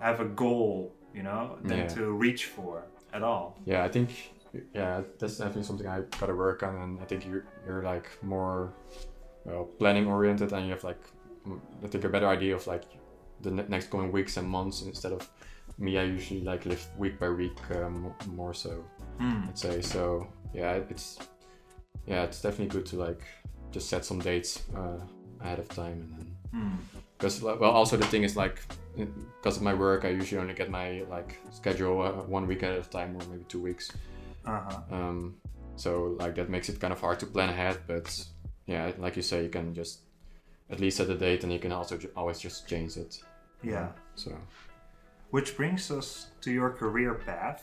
have 0.00 0.20
a 0.20 0.26
goal, 0.26 0.92
you 1.14 1.22
know, 1.22 1.58
than 1.62 1.78
Yeah. 1.78 1.88
to 1.96 2.02
reach 2.12 2.46
for 2.46 2.84
at 3.12 3.22
all. 3.22 3.58
Yeah, 3.64 3.84
I 3.84 3.88
think 3.88 4.10
yeah, 4.72 5.02
that's 5.18 5.36
definitely 5.38 5.64
something 5.64 5.86
I 5.86 6.00
gotta 6.20 6.34
work 6.34 6.62
on, 6.62 6.76
and 6.76 7.00
I 7.00 7.04
think 7.04 7.26
you're 7.26 7.44
you're 7.66 7.82
like 7.82 8.08
more 8.22 8.72
well 9.44 9.64
planning 9.78 10.06
oriented, 10.06 10.52
and 10.52 10.64
you 10.66 10.72
have 10.72 10.84
like 10.84 11.00
I 11.84 11.86
think 11.88 12.04
a 12.04 12.08
better 12.08 12.26
idea 12.26 12.54
of 12.54 12.66
like 12.66 12.84
the 13.42 13.50
ne- 13.50 13.68
next 13.68 13.90
coming 13.90 14.12
weeks 14.12 14.36
and 14.36 14.48
months 14.48 14.82
instead 14.82 15.12
of 15.12 15.28
me. 15.78 15.98
I 15.98 16.04
usually 16.04 16.40
like 16.42 16.66
live 16.66 16.86
week 16.98 17.18
by 17.18 17.28
week 17.28 17.58
um, 17.74 18.14
more 18.28 18.54
so. 18.54 18.84
Hmm. 19.18 19.44
I'd 19.48 19.58
say 19.58 19.80
so. 19.82 20.26
Yeah, 20.54 20.80
it's 20.90 21.18
yeah, 22.06 22.22
it's 22.24 22.40
definitely 22.40 22.78
good 22.78 22.86
to 22.86 22.96
like 22.96 23.22
just 23.72 23.88
set 23.88 24.04
some 24.04 24.18
dates 24.20 24.62
uh, 24.76 24.98
ahead 25.40 25.58
of 25.58 25.68
time, 25.68 26.02
and 26.02 26.12
then 26.18 26.36
Hmm. 26.54 26.76
because 27.18 27.42
well, 27.42 27.64
also 27.64 27.96
the 27.96 28.06
thing 28.06 28.22
is 28.22 28.36
like 28.36 28.60
because 28.96 29.56
of 29.56 29.62
my 29.62 29.74
work, 29.74 30.04
I 30.04 30.10
usually 30.10 30.40
only 30.40 30.54
get 30.54 30.70
my 30.70 31.04
like 31.10 31.38
schedule 31.50 32.00
uh, 32.00 32.12
one 32.22 32.46
week 32.46 32.62
at 32.62 32.78
a 32.78 32.82
time 32.82 33.16
or 33.16 33.24
maybe 33.28 33.44
two 33.48 33.60
weeks. 33.60 33.90
Uh-huh. 34.46 34.80
Um, 34.90 35.36
so 35.74 36.16
like 36.20 36.36
that 36.36 36.48
makes 36.48 36.68
it 36.68 36.80
kind 36.80 36.92
of 36.92 37.00
hard 37.00 37.18
to 37.20 37.26
plan 37.26 37.50
ahead, 37.50 37.78
but 37.86 38.08
yeah, 38.66 38.92
like 38.98 39.16
you 39.16 39.22
say, 39.22 39.42
you 39.42 39.48
can 39.50 39.74
just 39.74 40.00
at 40.70 40.80
least 40.80 40.96
set 40.96 41.08
a 41.10 41.14
date, 41.14 41.42
and 41.44 41.52
you 41.52 41.58
can 41.58 41.72
also 41.72 41.96
ju- 41.96 42.10
always 42.16 42.38
just 42.38 42.68
change 42.68 42.96
it. 42.96 43.20
Yeah. 43.62 43.88
So 44.14 44.30
Which 45.30 45.56
brings 45.56 45.90
us 45.90 46.28
to 46.42 46.50
your 46.50 46.70
career 46.70 47.14
path. 47.14 47.62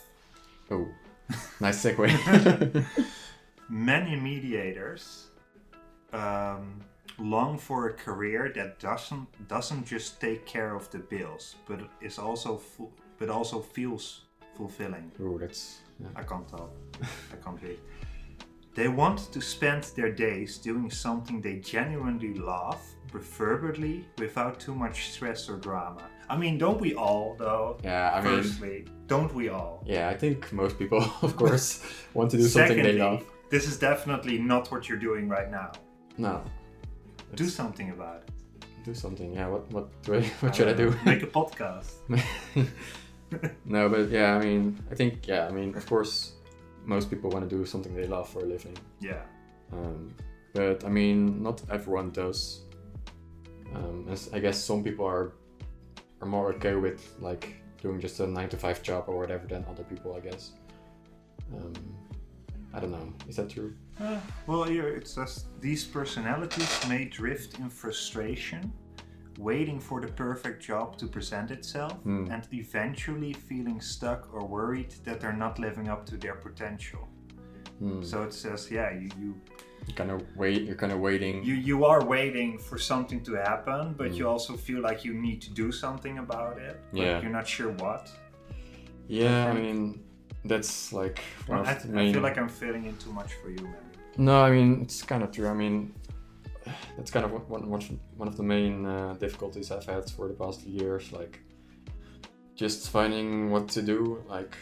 oh, 0.70 0.86
nice 1.60 1.82
segue. 1.84 2.08
Many 3.68 4.16
mediators 4.16 5.26
um, 6.12 6.80
long 7.18 7.58
for 7.58 7.88
a 7.88 7.92
career 7.92 8.52
that 8.54 8.78
doesn't 8.78 9.26
doesn't 9.48 9.86
just 9.86 10.20
take 10.20 10.44
care 10.46 10.74
of 10.74 10.90
the 10.90 10.98
bills, 10.98 11.56
but 11.66 11.80
is 12.00 12.18
also 12.18 12.56
fu- 12.56 12.92
but 13.18 13.28
also 13.30 13.60
feels 13.60 14.22
fulfilling. 14.56 15.10
oh, 15.20 15.38
that's 15.38 15.80
yeah. 16.00 16.08
I 16.16 16.22
can't 16.24 16.48
talk. 16.48 16.70
I 17.32 17.36
can't 17.44 17.60
read. 17.62 17.78
They 18.74 18.88
want 18.88 19.32
to 19.32 19.40
spend 19.40 19.84
their 19.96 20.10
days 20.12 20.58
doing 20.58 20.90
something 20.90 21.40
they 21.40 21.56
genuinely 21.60 22.34
love, 22.34 22.80
preferably 23.08 24.04
without 24.18 24.58
too 24.58 24.74
much 24.74 25.10
stress 25.12 25.48
or 25.48 25.56
drama. 25.56 26.02
I 26.28 26.36
mean, 26.36 26.58
don't 26.58 26.80
we 26.80 26.94
all, 26.94 27.36
though? 27.38 27.78
yeah. 27.84 28.10
I 28.14 28.20
mean, 28.20 28.42
Firstly, 28.42 28.84
don't 29.06 29.32
we 29.34 29.48
all? 29.50 29.82
yeah, 29.86 30.08
I 30.08 30.16
think 30.16 30.52
most 30.52 30.78
people, 30.78 31.02
of 31.22 31.36
course, 31.36 31.84
want 32.14 32.30
to 32.32 32.36
do 32.38 32.44
something 32.48 32.82
they 32.82 32.98
love. 32.98 33.22
this 33.50 33.66
is 33.68 33.78
definitely 33.78 34.38
not 34.38 34.70
what 34.72 34.88
you're 34.88 34.98
doing 34.98 35.28
right 35.28 35.50
now. 35.50 35.70
No, 36.18 36.42
Do 37.34 37.48
something 37.48 37.90
about 37.90 38.22
it. 38.22 38.30
do 38.84 38.94
something. 38.94 39.34
Yeah, 39.34 39.48
what 39.48 39.62
what 39.72 39.86
do 40.02 40.14
I, 40.14 40.22
what 40.40 40.54
should 40.56 40.68
I 40.68 40.72
do? 40.74 40.94
Make 41.04 41.22
a 41.22 41.26
podcast. 41.40 41.92
no, 43.64 43.88
but 43.88 44.10
yeah, 44.10 44.36
I 44.36 44.38
mean, 44.44 44.78
I 44.90 44.94
think 44.94 45.26
yeah, 45.26 45.46
I 45.48 45.50
mean, 45.52 45.74
of 45.76 45.86
course, 45.86 46.32
most 46.84 47.10
people 47.10 47.30
want 47.30 47.48
to 47.48 47.56
do 47.56 47.64
something 47.64 47.94
they 47.94 48.06
love 48.06 48.28
for 48.28 48.40
a 48.40 48.46
living. 48.46 48.76
Yeah. 49.00 49.22
Um, 49.72 50.14
but 50.52 50.84
I 50.84 50.88
mean, 50.88 51.42
not 51.42 51.62
everyone 51.70 52.10
does. 52.10 52.62
Um, 53.74 54.06
I 54.32 54.38
guess 54.38 54.62
some 54.62 54.84
people 54.84 55.06
are 55.06 55.32
are 56.20 56.28
more 56.28 56.52
okay 56.54 56.74
with 56.74 57.14
like 57.20 57.56
doing 57.82 58.00
just 58.00 58.20
a 58.20 58.26
nine 58.26 58.48
to 58.48 58.56
five 58.56 58.82
job 58.82 59.04
or 59.08 59.18
whatever 59.18 59.46
than 59.46 59.64
other 59.68 59.84
people, 59.84 60.14
I 60.14 60.20
guess. 60.20 60.52
Um, 61.54 61.72
I 62.72 62.80
don't 62.80 62.90
know. 62.90 63.12
Is 63.28 63.36
that 63.36 63.50
true? 63.50 63.74
Uh, 64.00 64.18
well, 64.46 64.64
here 64.64 64.88
it 64.88 65.06
says 65.06 65.44
these 65.60 65.84
personalities 65.84 66.88
may 66.88 67.04
drift 67.04 67.58
in 67.58 67.68
frustration, 67.70 68.72
waiting 69.38 69.80
for 69.80 70.00
the 70.00 70.08
perfect 70.08 70.62
job 70.62 70.96
to 70.98 71.06
present 71.06 71.50
itself, 71.50 71.92
Hmm. 72.02 72.26
and 72.30 72.42
eventually 72.52 73.32
feeling 73.32 73.80
stuck 73.80 74.32
or 74.34 74.46
worried 74.46 74.92
that 75.04 75.20
they're 75.20 75.36
not 75.46 75.58
living 75.58 75.88
up 75.88 76.04
to 76.06 76.16
their 76.16 76.34
potential. 76.34 77.08
Hmm. 77.78 78.02
So 78.02 78.22
it 78.22 78.32
says, 78.32 78.70
yeah, 78.70 78.90
you 78.92 79.08
you, 79.20 79.34
You 79.88 79.94
kind 79.94 80.10
of 80.10 80.22
wait. 80.36 80.62
You're 80.66 80.76
kind 80.84 80.92
of 80.92 81.00
waiting. 81.00 81.44
you, 81.44 81.54
you 81.70 81.84
are 81.84 82.02
waiting 82.16 82.58
for 82.58 82.78
something 82.78 83.20
to 83.24 83.32
happen, 83.34 83.94
but 83.98 84.08
Hmm. 84.08 84.16
you 84.18 84.28
also 84.28 84.56
feel 84.56 84.80
like 84.88 85.04
you 85.04 85.12
need 85.26 85.40
to 85.46 85.50
do 85.62 85.70
something 85.72 86.18
about 86.18 86.56
it. 86.68 86.76
Yeah. 86.92 87.20
You're 87.20 87.36
not 87.40 87.46
sure 87.46 87.70
what. 87.84 88.04
yeah, 89.08 89.50
I 89.50 89.52
mean, 89.52 90.00
that's 90.44 90.92
like 90.92 91.20
I, 91.50 91.74
the 91.74 92.00
I 92.00 92.12
feel 92.12 92.22
like 92.22 92.38
I'm 92.38 92.48
filling 92.48 92.84
in 92.86 92.96
too 92.96 93.12
much 93.12 93.32
for 93.40 93.50
you, 93.50 93.62
maybe. 93.74 93.76
No, 94.16 94.36
I 94.48 94.50
mean 94.56 94.80
it's 94.82 95.02
kind 95.02 95.22
of 95.22 95.30
true. 95.32 95.48
I 95.48 95.54
mean, 95.54 95.92
that's 96.96 97.10
kind 97.10 97.24
of 97.24 97.32
one 97.32 97.68
one 97.68 97.80
one- 98.16 98.28
of 98.28 98.36
the 98.36 98.42
main 98.42 98.86
uh, 98.86 99.14
difficulties 99.18 99.70
I've 99.70 99.86
had 99.86 100.10
for 100.10 100.28
the 100.28 100.34
past 100.34 100.62
years. 100.66 101.12
Like, 101.12 101.40
just 102.56 102.90
finding 102.90 103.50
what 103.50 103.68
to 103.70 103.82
do. 103.82 104.22
Like, 104.28 104.56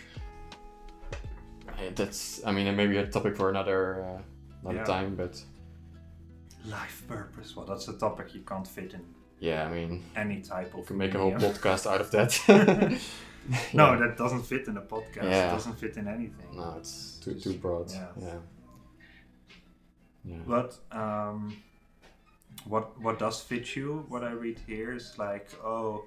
that's. 1.95 2.45
I 2.47 2.53
mean, 2.53 2.67
it 2.67 2.73
may 2.73 2.87
be 2.87 2.97
a 2.99 3.07
topic 3.07 3.37
for 3.37 3.51
another 3.51 4.03
uh, 4.05 4.23
another 4.63 4.79
Yeah. 4.79 4.85
time, 4.85 5.15
but 5.17 5.43
Life 6.67 7.03
purpose. 7.09 7.57
Well, 7.57 7.67
that's 7.67 7.89
a 7.89 7.95
topic 7.99 8.35
you 8.35 8.43
can't 8.43 8.67
fit 8.69 8.95
in 8.95 9.01
yeah, 9.41 9.67
I 9.67 9.73
mean, 9.73 10.05
any 10.15 10.41
type 10.41 10.71
you 10.75 10.81
of. 10.81 10.87
can 10.87 10.97
make 10.97 11.15
a 11.17 11.19
whole 11.19 11.33
podcast 11.33 11.91
out 11.91 12.01
of 12.01 12.11
that. 12.13 12.31
No, 13.75 13.99
that 13.99 14.17
doesn't 14.17 14.43
fit 14.45 14.69
in 14.69 14.77
a 14.77 14.81
podcast. 14.83 15.25
Yeah. 15.25 15.49
It 15.49 15.53
doesn't 15.55 15.73
fit 15.81 15.97
in 15.97 16.07
anything. 16.07 16.47
no, 16.55 16.77
it's 16.79 17.19
too 17.25 17.35
too 17.35 17.55
broad. 17.55 17.91
Yeah. 17.91 18.07
Yeah. 18.21 18.35
Yeah. 20.25 20.37
But 20.47 20.79
um, 20.93 21.57
what 22.67 23.01
what 23.01 23.19
does 23.19 23.41
fit 23.41 23.77
you? 23.77 24.05
What 24.09 24.23
I 24.25 24.33
read 24.33 24.59
here 24.67 24.95
is 24.95 25.19
like, 25.19 25.49
oh, 25.65 26.05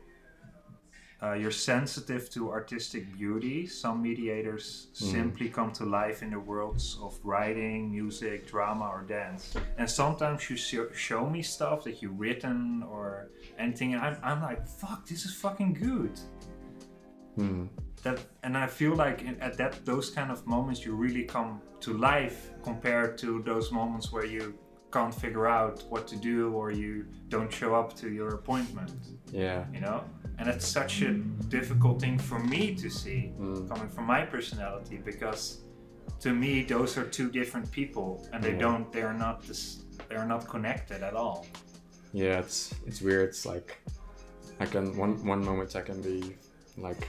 uh, 1.24 1.34
you're 1.34 1.52
sensitive 1.52 2.30
to 2.30 2.52
artistic 2.52 3.12
beauty. 3.18 3.66
Some 3.68 4.02
mediators 4.02 4.88
Mhm. 4.94 5.12
simply 5.12 5.50
come 5.50 5.72
to 5.74 5.86
life 5.86 6.22
in 6.22 6.30
the 6.32 6.40
worlds 6.40 7.00
of 7.02 7.18
writing, 7.24 7.90
music, 7.92 8.46
drama, 8.48 8.86
or 8.90 9.02
dance. 9.04 9.56
And 9.78 9.90
sometimes 9.90 10.50
you 10.50 10.58
show, 10.58 10.92
show 10.92 11.30
me 11.30 11.42
stuff 11.42 11.84
that 11.86 12.02
you've 12.02 12.20
written 12.20 12.84
or 12.84 13.30
anything, 13.58 13.94
and 13.94 14.02
I'm, 14.04 14.18
I'm 14.24 14.42
like, 14.42 14.68
fuck, 14.68 15.08
this 15.08 15.26
is 15.26 15.34
fucking 15.36 15.74
good. 15.74 16.20
Hmm. 17.36 17.66
that 18.04 18.20
and 18.44 18.56
i 18.58 18.66
feel 18.68 18.96
like 18.96 19.22
in, 19.24 19.36
at 19.42 19.58
that 19.58 19.84
those 19.86 20.10
kind 20.10 20.32
of 20.32 20.46
moments 20.48 20.86
you 20.86 20.94
really 20.96 21.24
come 21.26 21.60
to 21.82 21.92
life 21.98 22.52
compared 22.64 23.18
to 23.18 23.42
those 23.44 23.72
moments 23.74 24.12
where 24.14 24.26
you 24.26 24.54
can't 24.96 25.16
figure 25.26 25.48
out 25.60 25.76
what 25.94 26.04
to 26.12 26.16
do 26.32 26.38
or 26.60 26.66
you 26.82 26.92
don't 27.34 27.52
show 27.60 27.72
up 27.80 27.90
to 28.02 28.08
your 28.20 28.30
appointment 28.40 28.92
Yeah. 29.46 29.62
you 29.76 29.82
know 29.86 30.00
and 30.40 30.46
it's 30.54 30.68
such 30.80 30.94
a 31.10 31.12
difficult 31.58 31.96
thing 32.04 32.18
for 32.30 32.40
me 32.54 32.62
to 32.84 32.88
see 33.02 33.20
Mm. 33.40 33.68
coming 33.72 33.90
from 33.96 34.06
my 34.16 34.22
personality 34.36 34.98
because 35.12 35.42
to 36.24 36.30
me 36.44 36.52
those 36.74 36.92
are 37.00 37.08
two 37.18 37.30
different 37.40 37.68
people 37.80 38.08
and 38.32 38.40
they 38.46 38.54
Yeah. 38.56 38.66
don't 38.66 38.86
they 38.96 39.04
are 39.10 39.18
not 39.26 39.36
this 39.48 39.62
they're 40.08 40.30
not 40.36 40.44
connected 40.54 41.00
at 41.10 41.14
all 41.24 41.38
Yeah, 42.24 42.40
it's 42.44 42.60
it's 42.90 43.00
weird. 43.08 43.26
It's 43.30 43.44
like 43.54 43.70
I 44.64 44.66
can 44.74 44.86
one 45.04 45.14
one 45.34 45.42
moment 45.50 45.70
I 45.82 45.84
can 45.90 46.00
be 46.12 46.20
like 46.88 47.04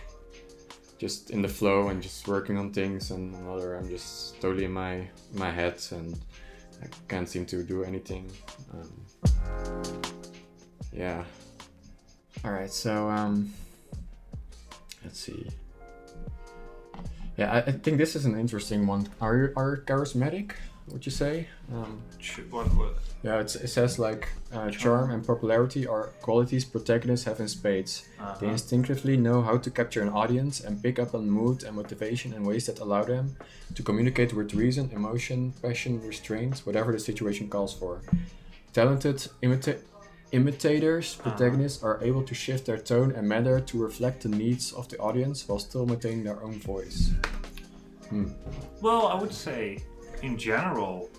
just 1.02 1.30
in 1.34 1.40
the 1.46 1.52
flow 1.58 1.78
and 1.90 2.02
just 2.08 2.26
working 2.34 2.56
on 2.62 2.66
things, 2.80 3.02
and 3.14 3.24
another 3.42 3.68
I'm 3.78 3.88
just 3.96 4.40
totally 4.42 4.64
in 4.70 4.72
my 4.84 4.92
my 5.44 5.50
head 5.60 5.76
and 5.98 6.08
I 6.82 6.86
can't 7.08 7.28
seem 7.28 7.46
to 7.46 7.62
do 7.62 7.84
anything. 7.84 8.30
Um, 8.72 8.92
yeah. 10.92 11.24
All 12.44 12.52
right. 12.52 12.70
So 12.70 13.08
um, 13.08 13.52
let's 15.04 15.20
see. 15.20 15.48
Yeah, 17.36 17.52
I, 17.52 17.58
I 17.58 17.72
think 17.72 17.98
this 17.98 18.16
is 18.16 18.24
an 18.24 18.38
interesting 18.38 18.86
one. 18.86 19.08
Are 19.20 19.36
you 19.36 19.52
are 19.56 19.76
you 19.76 19.82
charismatic? 19.82 20.52
Would 20.88 21.04
you 21.04 21.12
say? 21.12 21.48
Um, 21.72 22.00
what, 22.50 22.66
what 22.74 22.94
yeah, 23.26 23.40
it's, 23.40 23.56
it 23.56 23.68
says 23.68 23.98
like 23.98 24.28
uh, 24.52 24.70
charm 24.70 25.10
and 25.10 25.26
popularity 25.26 25.84
are 25.86 26.04
qualities 26.22 26.64
protagonists 26.64 27.26
have 27.26 27.40
in 27.40 27.48
spades. 27.48 28.06
They 28.18 28.24
uh-huh. 28.24 28.46
instinctively 28.46 29.16
know 29.16 29.42
how 29.42 29.56
to 29.58 29.70
capture 29.70 30.02
an 30.02 30.10
audience 30.10 30.60
and 30.60 30.80
pick 30.80 31.00
up 31.00 31.12
on 31.12 31.28
mood 31.28 31.64
and 31.64 31.74
motivation 31.74 32.32
in 32.32 32.44
ways 32.44 32.66
that 32.66 32.78
allow 32.78 33.02
them 33.02 33.36
to 33.74 33.82
communicate 33.82 34.32
with 34.32 34.54
reason, 34.54 34.90
emotion, 34.94 35.52
passion, 35.60 36.00
restraint, 36.06 36.58
whatever 36.60 36.92
the 36.92 37.00
situation 37.00 37.48
calls 37.48 37.74
for. 37.74 38.00
Talented 38.72 39.16
imita- 39.42 39.80
imitators, 40.30 41.06
Uh-huh. 41.18 41.30
protagonists 41.30 41.82
are 41.82 41.98
able 42.08 42.22
to 42.22 42.34
shift 42.34 42.66
their 42.66 42.78
tone 42.78 43.10
and 43.16 43.26
manner 43.28 43.58
to 43.60 43.74
reflect 43.88 44.22
the 44.22 44.28
needs 44.28 44.72
of 44.72 44.88
the 44.90 44.98
audience 44.98 45.48
while 45.48 45.58
still 45.58 45.84
maintaining 45.84 46.22
their 46.22 46.40
own 46.46 46.60
voice. 46.60 47.10
Hmm. 48.10 48.28
Well, 48.80 49.08
I 49.08 49.16
would 49.20 49.34
say, 49.34 49.78
in 50.22 50.38
general, 50.38 51.10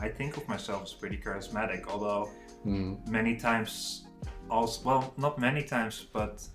I 0.00 0.08
think 0.08 0.36
of 0.36 0.46
myself 0.48 0.82
as 0.84 0.92
pretty 0.92 1.16
charismatic. 1.18 1.86
Although 1.88 2.30
Hmm. 2.64 2.94
many 3.08 3.36
times, 3.36 4.06
also 4.50 4.82
well, 4.88 5.14
not 5.16 5.38
many 5.38 5.62
times, 5.62 6.06
but 6.12 6.46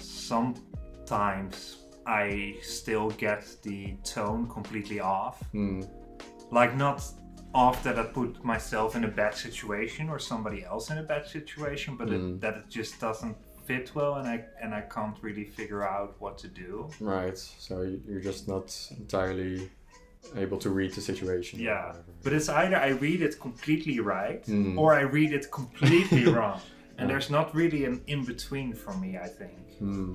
sometimes 0.00 1.78
I 2.06 2.56
still 2.62 3.10
get 3.10 3.42
the 3.62 3.96
tone 4.04 4.48
completely 4.48 5.00
off. 5.00 5.42
Hmm. 5.52 5.82
Like 6.50 6.76
not 6.76 7.02
off 7.54 7.82
that 7.84 7.98
I 7.98 8.04
put 8.04 8.42
myself 8.44 8.96
in 8.96 9.04
a 9.04 9.08
bad 9.08 9.34
situation 9.34 10.08
or 10.08 10.18
somebody 10.18 10.64
else 10.64 10.90
in 10.90 10.98
a 10.98 11.02
bad 11.02 11.26
situation, 11.26 11.96
but 11.96 12.08
Mm. 12.08 12.14
it, 12.36 12.40
that 12.40 12.54
it 12.56 12.68
just 12.68 12.98
doesn't 13.00 13.36
fit 13.66 13.94
well, 13.94 14.14
and 14.16 14.26
I 14.26 14.44
and 14.62 14.74
I 14.74 14.82
can't 14.96 15.16
really 15.22 15.44
figure 15.44 15.82
out 15.86 16.10
what 16.18 16.38
to 16.38 16.48
do. 16.48 16.88
Right. 17.00 17.38
So 17.38 17.74
you're 18.08 18.20
just 18.30 18.48
not 18.48 18.66
entirely 18.98 19.70
able 20.36 20.58
to 20.58 20.70
read 20.70 20.92
the 20.94 21.00
situation. 21.00 21.60
Yeah, 21.60 21.92
but 22.22 22.32
it's 22.32 22.48
either 22.48 22.76
I 22.76 22.88
read 22.88 23.20
it 23.22 23.38
completely 23.40 24.00
right 24.00 24.42
Mm. 24.46 24.78
or 24.78 24.94
I 24.94 25.02
read 25.02 25.32
it 25.32 25.50
completely 25.50 26.24
wrong, 26.34 26.60
and 26.98 27.08
Yeah. 27.08 27.12
there's 27.14 27.30
not 27.30 27.54
really 27.54 27.84
an 27.84 28.00
in 28.06 28.24
between 28.24 28.72
for 28.74 28.94
me. 28.94 29.18
I 29.18 29.28
think. 29.28 29.58
Hmm. 29.78 30.14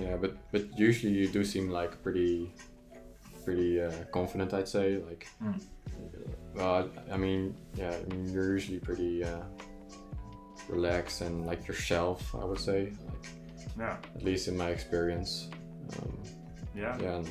Yeah, 0.00 0.16
but 0.16 0.32
but 0.52 0.62
usually 0.78 1.12
you 1.14 1.28
do 1.28 1.42
seem 1.44 1.70
like 1.70 2.02
pretty, 2.02 2.52
pretty 3.44 3.80
uh, 3.80 3.92
confident. 4.12 4.52
I'd 4.54 4.68
say 4.68 4.98
like. 5.08 5.26
Mm. 5.42 5.60
Well, 6.54 6.88
I 7.12 7.16
mean, 7.16 7.54
yeah, 7.74 7.94
I 7.94 8.14
mean 8.14 8.32
you're 8.32 8.52
usually 8.52 8.78
pretty 8.78 9.24
uh, 9.24 9.42
relaxed 10.68 11.20
and 11.20 11.46
like 11.46 11.66
yourself. 11.68 12.34
I 12.34 12.44
would 12.44 12.60
say, 12.60 12.92
like 13.06 13.24
Yeah, 13.78 13.96
at 14.14 14.22
least 14.24 14.48
in 14.48 14.56
my 14.56 14.70
experience. 14.70 15.48
Um, 15.98 16.18
yeah, 16.74 16.98
yeah, 17.00 17.16
and 17.16 17.28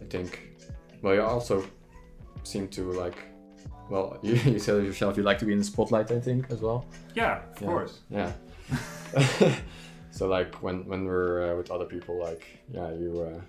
I 0.00 0.04
think. 0.04 0.30
Well, 1.02 1.14
you 1.14 1.22
also 1.22 1.64
seem 2.42 2.68
to 2.68 2.92
like. 2.92 3.16
Well, 3.90 4.18
you, 4.22 4.34
you 4.34 4.58
said 4.58 4.76
it 4.76 4.84
yourself. 4.84 5.16
You 5.16 5.22
like 5.22 5.38
to 5.38 5.44
be 5.44 5.52
in 5.52 5.58
the 5.58 5.64
spotlight. 5.64 6.10
I 6.10 6.20
think 6.20 6.50
as 6.50 6.60
well. 6.60 6.86
yeah. 7.14 7.42
Of 7.52 7.60
Yeah. 7.62 7.66
course. 7.68 8.00
Yeah. 8.10 8.32
so 10.10 10.26
like 10.26 10.54
when 10.62 10.86
when 10.86 11.04
we're 11.04 11.52
uh, 11.52 11.56
with 11.56 11.70
other 11.70 11.84
people, 11.86 12.18
like 12.18 12.44
yeah, 12.72 12.90
you. 12.92 13.20
Uh, 13.20 13.40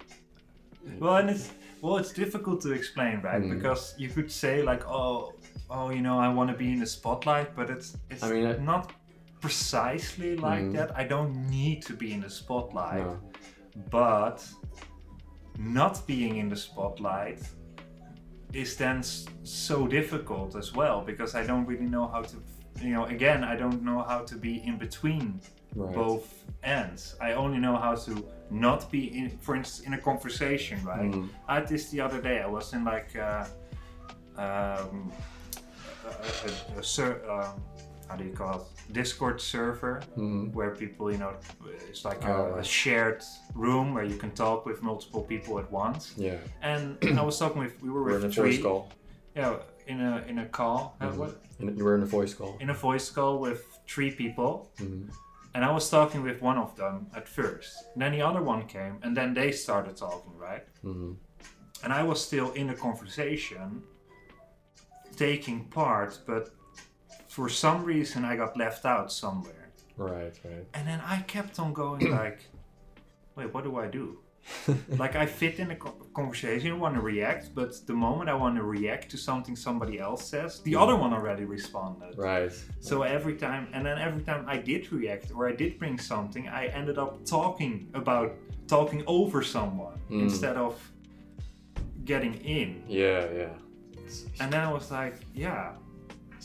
Well, 0.99 1.15
and 1.17 1.29
it's 1.29 1.49
well, 1.81 1.97
it's 1.97 2.13
difficult 2.13 2.61
to 2.61 2.71
explain, 2.73 3.21
right? 3.23 3.41
Mm. 3.41 3.49
Because 3.55 3.95
you 3.97 4.09
could 4.09 4.31
say 4.31 4.61
like, 4.61 4.83
oh, 4.87 5.33
oh, 5.69 5.89
you 5.89 6.01
know, 6.01 6.19
I 6.19 6.27
want 6.33 6.49
to 6.51 6.57
be 6.57 6.71
in 6.73 6.79
the 6.79 6.85
spotlight, 6.85 7.55
but 7.55 7.69
it's 7.69 7.97
it's 8.11 8.23
I 8.23 8.29
mean, 8.31 8.45
I- 8.45 8.57
not 8.57 8.91
precisely 9.41 10.35
like 10.35 10.63
Mm. 10.63 10.73
that. 10.77 10.89
I 11.01 11.03
don't 11.07 11.33
need 11.49 11.81
to 11.87 11.93
be 11.93 12.07
in 12.13 12.21
the 12.21 12.29
spotlight, 12.29 13.05
no. 13.05 13.17
but 13.89 14.37
not 15.57 16.05
being 16.07 16.37
in 16.37 16.49
the 16.49 16.55
spotlight 16.55 17.39
is 18.53 18.75
then 18.77 19.03
so 19.43 19.87
difficult 19.87 20.55
as 20.55 20.73
well 20.73 21.01
because 21.01 21.35
I 21.35 21.45
don't 21.45 21.65
really 21.65 21.85
know 21.87 22.07
how 22.07 22.21
to. 22.23 22.37
You 22.81 22.93
know, 22.93 23.05
again, 23.05 23.43
I 23.43 23.55
don't 23.55 23.81
know 23.83 24.01
how 24.03 24.19
to 24.25 24.35
be 24.35 24.61
in 24.65 24.77
between 24.77 25.39
Right. 25.77 25.93
both 25.93 26.33
ends. 26.63 27.15
I 27.19 27.33
only 27.33 27.57
know 27.57 27.75
how 27.75 27.95
to 27.95 28.25
not 28.49 28.89
be 28.91 29.17
in, 29.17 29.29
for 29.39 29.57
instance, 29.57 29.85
in 29.85 29.93
a 29.93 29.97
conversation, 29.97 30.81
right? 30.85 31.11
Mm. 31.11 31.27
I 31.49 31.55
had 31.55 31.67
this 31.67 31.89
the 31.89 31.99
other 31.99 32.21
day. 32.21 32.39
I 32.41 32.47
was 32.47 32.71
in 32.71 32.85
like 32.85 33.13
uh, 33.17 33.45
um, 34.37 35.11
a, 36.05 36.77
a, 36.77 36.79
a 36.79 36.83
ser- 36.83 37.21
um, 37.29 37.61
how 38.07 38.15
do 38.15 38.23
you 38.23 38.31
call 38.31 38.61
it? 38.61 38.93
Discord 38.93 39.41
server 39.41 40.01
Mhm. 40.17 40.53
where 40.53 40.71
people, 40.71 41.11
you 41.11 41.17
know, 41.17 41.33
it's 41.89 42.05
like 42.05 42.23
Oh, 42.25 42.53
a, 42.55 42.59
a 42.59 42.63
shared 42.63 43.23
room 43.55 43.93
where 43.93 44.03
you 44.03 44.17
can 44.17 44.31
talk 44.31 44.65
with 44.65 44.81
multiple 44.83 45.23
people 45.23 45.57
at 45.59 45.71
once. 45.71 46.13
Yeah. 46.17 46.37
And 46.61 46.97
I 47.19 47.23
was 47.23 47.37
talking 47.39 47.59
with, 47.61 47.81
we 47.81 47.89
were 47.89 48.03
We're 48.03 48.13
with 48.13 48.25
in 48.25 48.29
a 48.31 48.33
voice 48.43 48.61
call. 48.61 48.89
yeah, 49.35 49.55
in 49.87 49.99
a 50.01 50.23
in 50.27 50.37
a 50.39 50.45
call, 50.59 50.95
what? 50.99 51.41
In, 51.59 51.75
you 51.77 51.83
were 51.83 51.95
in 51.95 52.03
a 52.03 52.11
voice 52.19 52.33
call. 52.33 52.57
in 52.59 52.69
a 52.69 52.73
voice 52.73 53.09
call 53.09 53.39
with 53.39 53.61
three 53.87 54.11
people. 54.11 54.51
Mhm. 54.77 55.09
And 55.55 55.63
I 55.63 55.71
was 55.71 55.89
talking 55.89 56.21
with 56.21 56.41
one 56.41 56.57
of 56.57 56.75
them 56.75 57.07
at 57.15 57.27
first. 57.29 57.71
And 57.93 58.01
then 58.01 58.11
the 58.11 58.21
other 58.29 58.41
one 58.41 58.61
came, 58.67 58.95
and 59.03 59.15
then 59.15 59.33
they 59.33 59.51
started 59.53 59.95
talking, 59.95 60.33
right? 60.37 60.65
Mhm. 60.83 61.15
And 61.83 61.93
I 61.93 62.03
was 62.03 62.19
still 62.29 62.51
in 62.53 62.67
the 62.67 62.73
conversation, 62.87 63.83
taking 65.15 65.65
part, 65.65 66.19
but 66.27 66.49
for 67.35 67.49
some 67.49 67.83
reason 67.83 68.23
I 68.31 68.35
got 68.43 68.51
left 68.55 68.83
out 68.85 69.11
somewhere. 69.11 69.65
Right. 69.97 70.35
Right. 70.49 70.65
And 70.73 70.83
then 70.89 71.01
I 71.15 71.17
kept 71.35 71.59
on 71.59 71.73
going 71.73 72.01
like, 72.21 72.39
wait, 73.35 73.53
what 73.53 73.63
do 73.65 73.71
I 73.85 73.87
do? 73.87 74.07
like 75.03 75.15
I 75.23 75.25
fit 75.25 75.55
in 75.59 75.71
a 75.71 75.75
conversation, 76.19 76.71
I 76.71 76.77
want 76.85 76.93
to 76.95 77.01
react, 77.01 77.43
but 77.59 77.69
the 77.87 77.93
moment 78.07 78.29
I 78.29 78.35
want 78.35 78.55
to 78.57 78.63
react 78.63 79.09
to 79.11 79.17
something 79.17 79.55
somebody 79.55 79.95
else 79.99 80.23
says, 80.33 80.61
the 80.61 80.75
other 80.83 80.95
one 80.95 81.11
already 81.13 81.45
responded. 81.45 82.13
Right. 82.17 82.53
So 82.79 83.01
every 83.01 83.35
time, 83.35 83.67
and 83.73 83.81
then 83.85 83.97
every 83.97 84.23
time 84.23 84.45
I 84.47 84.57
did 84.57 84.81
react 84.93 85.31
or 85.35 85.41
I 85.49 85.53
did 85.63 85.71
bring 85.79 85.97
something, 85.97 86.47
I 86.47 86.67
ended 86.67 86.97
up 86.99 87.25
talking 87.25 87.89
about 88.01 88.29
talking 88.67 89.03
over 89.07 89.41
someone 89.43 89.93
Mm. 90.11 90.21
instead 90.27 90.55
of 90.55 90.73
getting 92.11 92.35
in. 92.57 92.83
Yeah. 92.87 93.25
Yeah. 93.39 93.53
And 94.39 94.53
then 94.53 94.61
I 94.61 94.71
was 94.71 94.91
like, 94.91 95.15
yeah, 95.33 95.73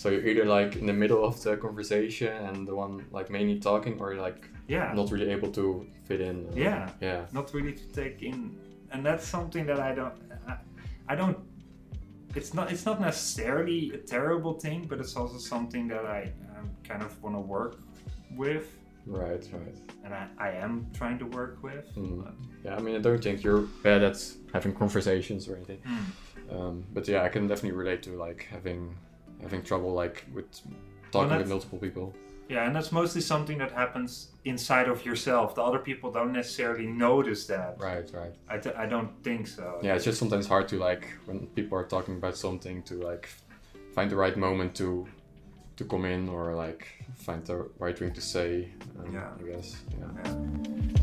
So 0.00 0.08
you're 0.08 0.26
either 0.26 0.46
like 0.46 0.76
in 0.76 0.86
the 0.86 0.94
middle 0.94 1.22
of 1.26 1.34
the 1.42 1.58
conversation 1.58 2.32
and 2.48 2.66
the 2.66 2.74
one 2.74 3.04
like 3.12 3.28
mainly 3.28 3.58
talking, 3.60 4.00
or 4.00 4.14
like 4.14 4.40
yeah, 4.66 4.94
not 4.94 5.10
really 5.12 5.30
able 5.30 5.50
to 5.60 5.86
fit 6.06 6.20
in. 6.22 6.36
or- 6.48 6.58
yeah, 6.58 6.88
Yeah. 7.02 7.26
not 7.32 7.52
really 7.52 7.74
to 7.74 7.84
take 8.00 8.22
in, 8.22 8.56
and 8.92 9.04
that's 9.04 9.26
something 9.28 9.66
that 9.66 9.78
I 9.78 9.94
don't, 9.94 10.14
I, 10.48 10.54
I 11.12 11.14
don't. 11.20 11.36
It's 12.34 12.54
not. 12.54 12.72
It's 12.72 12.86
not 12.86 12.98
necessarily 12.98 13.80
a 13.92 13.98
terrible 13.98 14.54
thing, 14.64 14.86
but 14.88 15.00
it's 15.00 15.16
also 15.16 15.36
something 15.36 15.86
that 15.88 16.06
I 16.06 16.32
um, 16.56 16.70
kind 16.88 17.02
of 17.02 17.10
want 17.22 17.36
to 17.36 17.40
work 17.40 17.74
with, 18.42 18.66
Right. 19.06 19.44
Right. 19.52 19.76
and 20.04 20.14
I, 20.14 20.24
I 20.38 20.48
am 20.64 20.86
trying 20.94 21.18
to 21.18 21.26
work 21.26 21.58
with. 21.62 21.84
Mm. 21.94 22.32
Yeah. 22.64 22.76
I 22.76 22.80
mean, 22.80 22.96
I 22.96 23.00
don't 23.00 23.22
think 23.22 23.42
you're 23.44 23.64
bad 23.82 24.02
at 24.02 24.16
having 24.54 24.72
conversations 24.74 25.46
or 25.48 25.56
anything. 25.56 25.80
Mm. 25.84 26.04
Um, 26.56 26.84
but 26.94 27.06
yeah, 27.06 27.22
I 27.22 27.28
can 27.28 27.46
definitely 27.48 27.76
relate 27.78 28.02
to 28.04 28.10
like 28.26 28.46
having 28.50 28.96
having 29.42 29.62
trouble 29.62 29.92
like 29.92 30.24
with 30.35 30.46
talking 31.11 31.37
with 31.37 31.48
multiple 31.48 31.79
people. 31.79 32.14
Yeah, 32.48 32.66
and 32.66 32.74
that's 32.74 32.90
mostly 32.90 33.20
something 33.20 33.59
that 33.59 33.70
happens 33.70 34.33
inside 34.44 34.88
of 34.88 35.05
yourself. 35.07 35.55
The 35.55 35.62
other 35.62 35.79
people 35.79 36.11
don't 36.11 36.33
necessarily 36.33 36.85
notice 36.87 37.46
that. 37.46 37.76
Right, 37.79 38.11
right. 38.12 38.35
I, 38.48 38.87
don't 38.87 39.12
think 39.22 39.46
so. 39.46 39.79
Yeah, 39.83 39.94
it's 39.94 40.05
just 40.05 40.18
sometimes 40.18 40.48
hard 40.48 40.66
to 40.68 40.76
like 40.76 41.07
when 41.26 41.46
people 41.55 41.79
are 41.79 41.85
talking 41.85 42.16
about 42.16 42.37
something 42.37 42.83
to 42.85 42.94
like 42.94 43.29
find 43.94 44.11
the 44.11 44.16
right 44.16 44.37
moment 44.37 44.74
to 44.76 45.07
to 45.76 45.85
come 45.85 46.05
in 46.05 46.29
or 46.29 46.55
like 46.57 46.88
find 47.14 47.44
the 47.46 47.68
right 47.79 47.96
thing 47.96 48.12
to 48.14 48.20
say. 48.20 48.68
Um, 48.98 49.14
Yeah. 49.14 49.29
I 49.38 49.42
guess. 49.50 49.76
Yeah. 49.98 50.22
Yeah. 50.24 50.99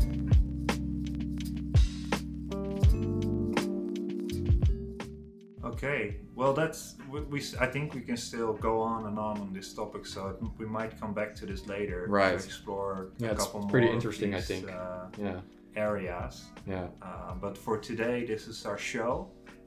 Okay, 5.72 6.16
well 6.34 6.52
that's 6.54 6.94
we, 7.10 7.40
I 7.60 7.66
think 7.66 7.94
we 7.94 8.00
can 8.00 8.16
still 8.16 8.52
go 8.54 8.80
on 8.80 9.06
and 9.06 9.18
on 9.18 9.38
on 9.44 9.52
this 9.52 9.74
topic, 9.74 10.06
so 10.06 10.20
we 10.58 10.66
might 10.66 10.92
come 11.00 11.12
back 11.20 11.34
to 11.36 11.46
this 11.46 11.66
later 11.66 12.06
Right. 12.08 12.38
to 12.38 12.44
explore 12.50 13.08
Yeah, 13.18 13.32
a 13.32 13.34
couple 13.36 13.60
pretty 13.68 13.86
more 13.86 13.96
of 13.96 13.98
interesting, 13.98 14.34
I 14.34 14.40
think. 14.40 14.64
uh, 14.70 15.06
Yeah. 15.26 15.40
areas. 15.76 16.34
Yeah. 16.66 16.86
Uh, 17.02 17.34
but 17.44 17.54
for 17.64 17.76
today, 17.78 18.24
this 18.24 18.48
is 18.48 18.64
our 18.66 18.78
show. 18.78 19.12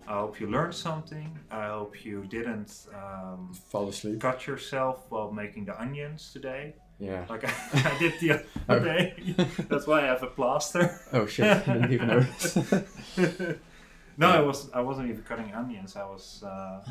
I 0.07 0.13
hope 0.21 0.39
you 0.41 0.47
learned 0.47 0.73
something. 0.73 1.29
I 1.51 1.67
hope 1.67 1.93
you 2.05 2.23
didn't 2.37 2.71
um, 3.01 3.53
Fall 3.71 3.87
asleep. 3.89 4.19
cut 4.19 4.47
yourself 4.47 4.95
while 5.09 5.31
making 5.31 5.65
the 5.65 5.75
onions 5.85 6.31
today, 6.33 6.63
Yeah. 6.99 7.25
like 7.29 7.43
I, 7.45 7.53
I 7.91 7.99
did 7.99 8.13
the 8.19 8.29
other 8.67 8.83
day. 8.93 9.05
That's 9.69 9.85
why 9.87 9.99
I 10.01 10.07
have 10.13 10.23
a 10.23 10.31
plaster. 10.39 10.83
Oh 11.13 11.25
shit! 11.27 11.45
I 11.67 11.73
didn't 11.73 11.93
even 11.93 12.07
notice. 12.07 12.57
no, 14.17 14.27
I 14.29 14.41
was 14.41 14.69
I 14.73 14.81
wasn't 14.81 15.09
even 15.09 15.23
cutting 15.23 15.53
onions. 15.53 15.95
I 15.95 16.03
was 16.03 16.43
uh, 16.43 16.81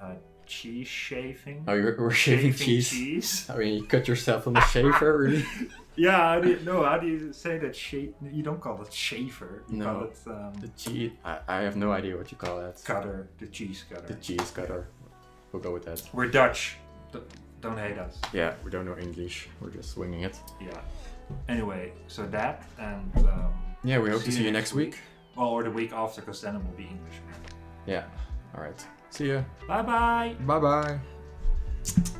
uh, 0.00 0.14
cheese 0.46 0.88
shaving. 0.88 1.64
oh, 1.68 1.74
you 1.74 1.84
were- 1.84 1.96
were 1.98 2.10
shaving 2.10 2.54
cheese. 2.54 2.90
cheese. 2.90 3.48
I 3.50 3.56
mean, 3.56 3.74
you 3.78 3.84
cut 3.86 4.08
yourself 4.08 4.46
on 4.46 4.54
the 4.54 4.60
shaver, 4.62 5.18
really? 5.24 5.44
Yeah, 5.96 6.16
how 6.16 6.40
do 6.40 6.48
you, 6.50 6.58
no, 6.64 6.82
how 6.84 6.98
do 6.98 7.06
you 7.06 7.32
say 7.32 7.58
that? 7.58 7.76
Shave? 7.76 8.14
You 8.22 8.42
don't 8.42 8.60
call 8.60 8.80
it 8.82 8.92
shaver. 8.92 9.62
You 9.68 9.76
No. 9.78 9.84
call 9.84 10.04
it 10.04 10.18
um, 10.26 10.52
The 10.60 10.68
cheese. 10.68 11.12
I, 11.24 11.38
I 11.48 11.56
have 11.60 11.76
no 11.76 11.92
idea 11.92 12.16
what 12.16 12.30
you 12.32 12.38
call 12.38 12.58
that. 12.60 12.82
cutter, 12.84 13.28
the 13.38 13.46
cheese 13.46 13.84
cutter. 13.90 14.06
The 14.06 14.14
cheese 14.14 14.50
cutter. 14.50 14.86
We'll 15.52 15.62
go 15.62 15.72
with 15.72 15.84
that. 15.84 16.02
We're 16.12 16.28
Dutch. 16.28 16.76
D- 17.12 17.18
don't 17.60 17.76
hate 17.76 17.98
us. 17.98 18.18
Yeah, 18.32 18.54
we 18.64 18.70
don't 18.70 18.86
know 18.86 18.96
English. 18.96 19.48
We're 19.60 19.70
just 19.70 19.90
swinging 19.90 20.22
it. 20.22 20.38
Yeah. 20.60 20.80
Anyway, 21.48 21.92
so 22.08 22.22
that 22.28 22.64
and 22.78 23.12
um, 23.28 23.52
Yeah, 23.84 23.98
we 23.98 24.10
hope 24.10 24.22
to 24.24 24.32
see 24.32 24.44
you 24.44 24.52
next 24.52 24.72
week 24.72 24.96
well, 25.40 25.48
or 25.48 25.62
the 25.62 25.70
week 25.70 25.92
after, 25.92 26.20
because 26.20 26.42
then 26.42 26.56
it 26.56 26.62
will 26.62 26.76
be 26.76 26.84
English. 26.84 27.16
Yeah. 27.86 28.04
All 28.54 28.62
right. 28.62 28.86
See 29.10 29.28
ya. 29.32 29.42
Bye 29.66 29.82
bye. 29.82 30.36
Bye 30.40 30.58
bye. 30.60 32.10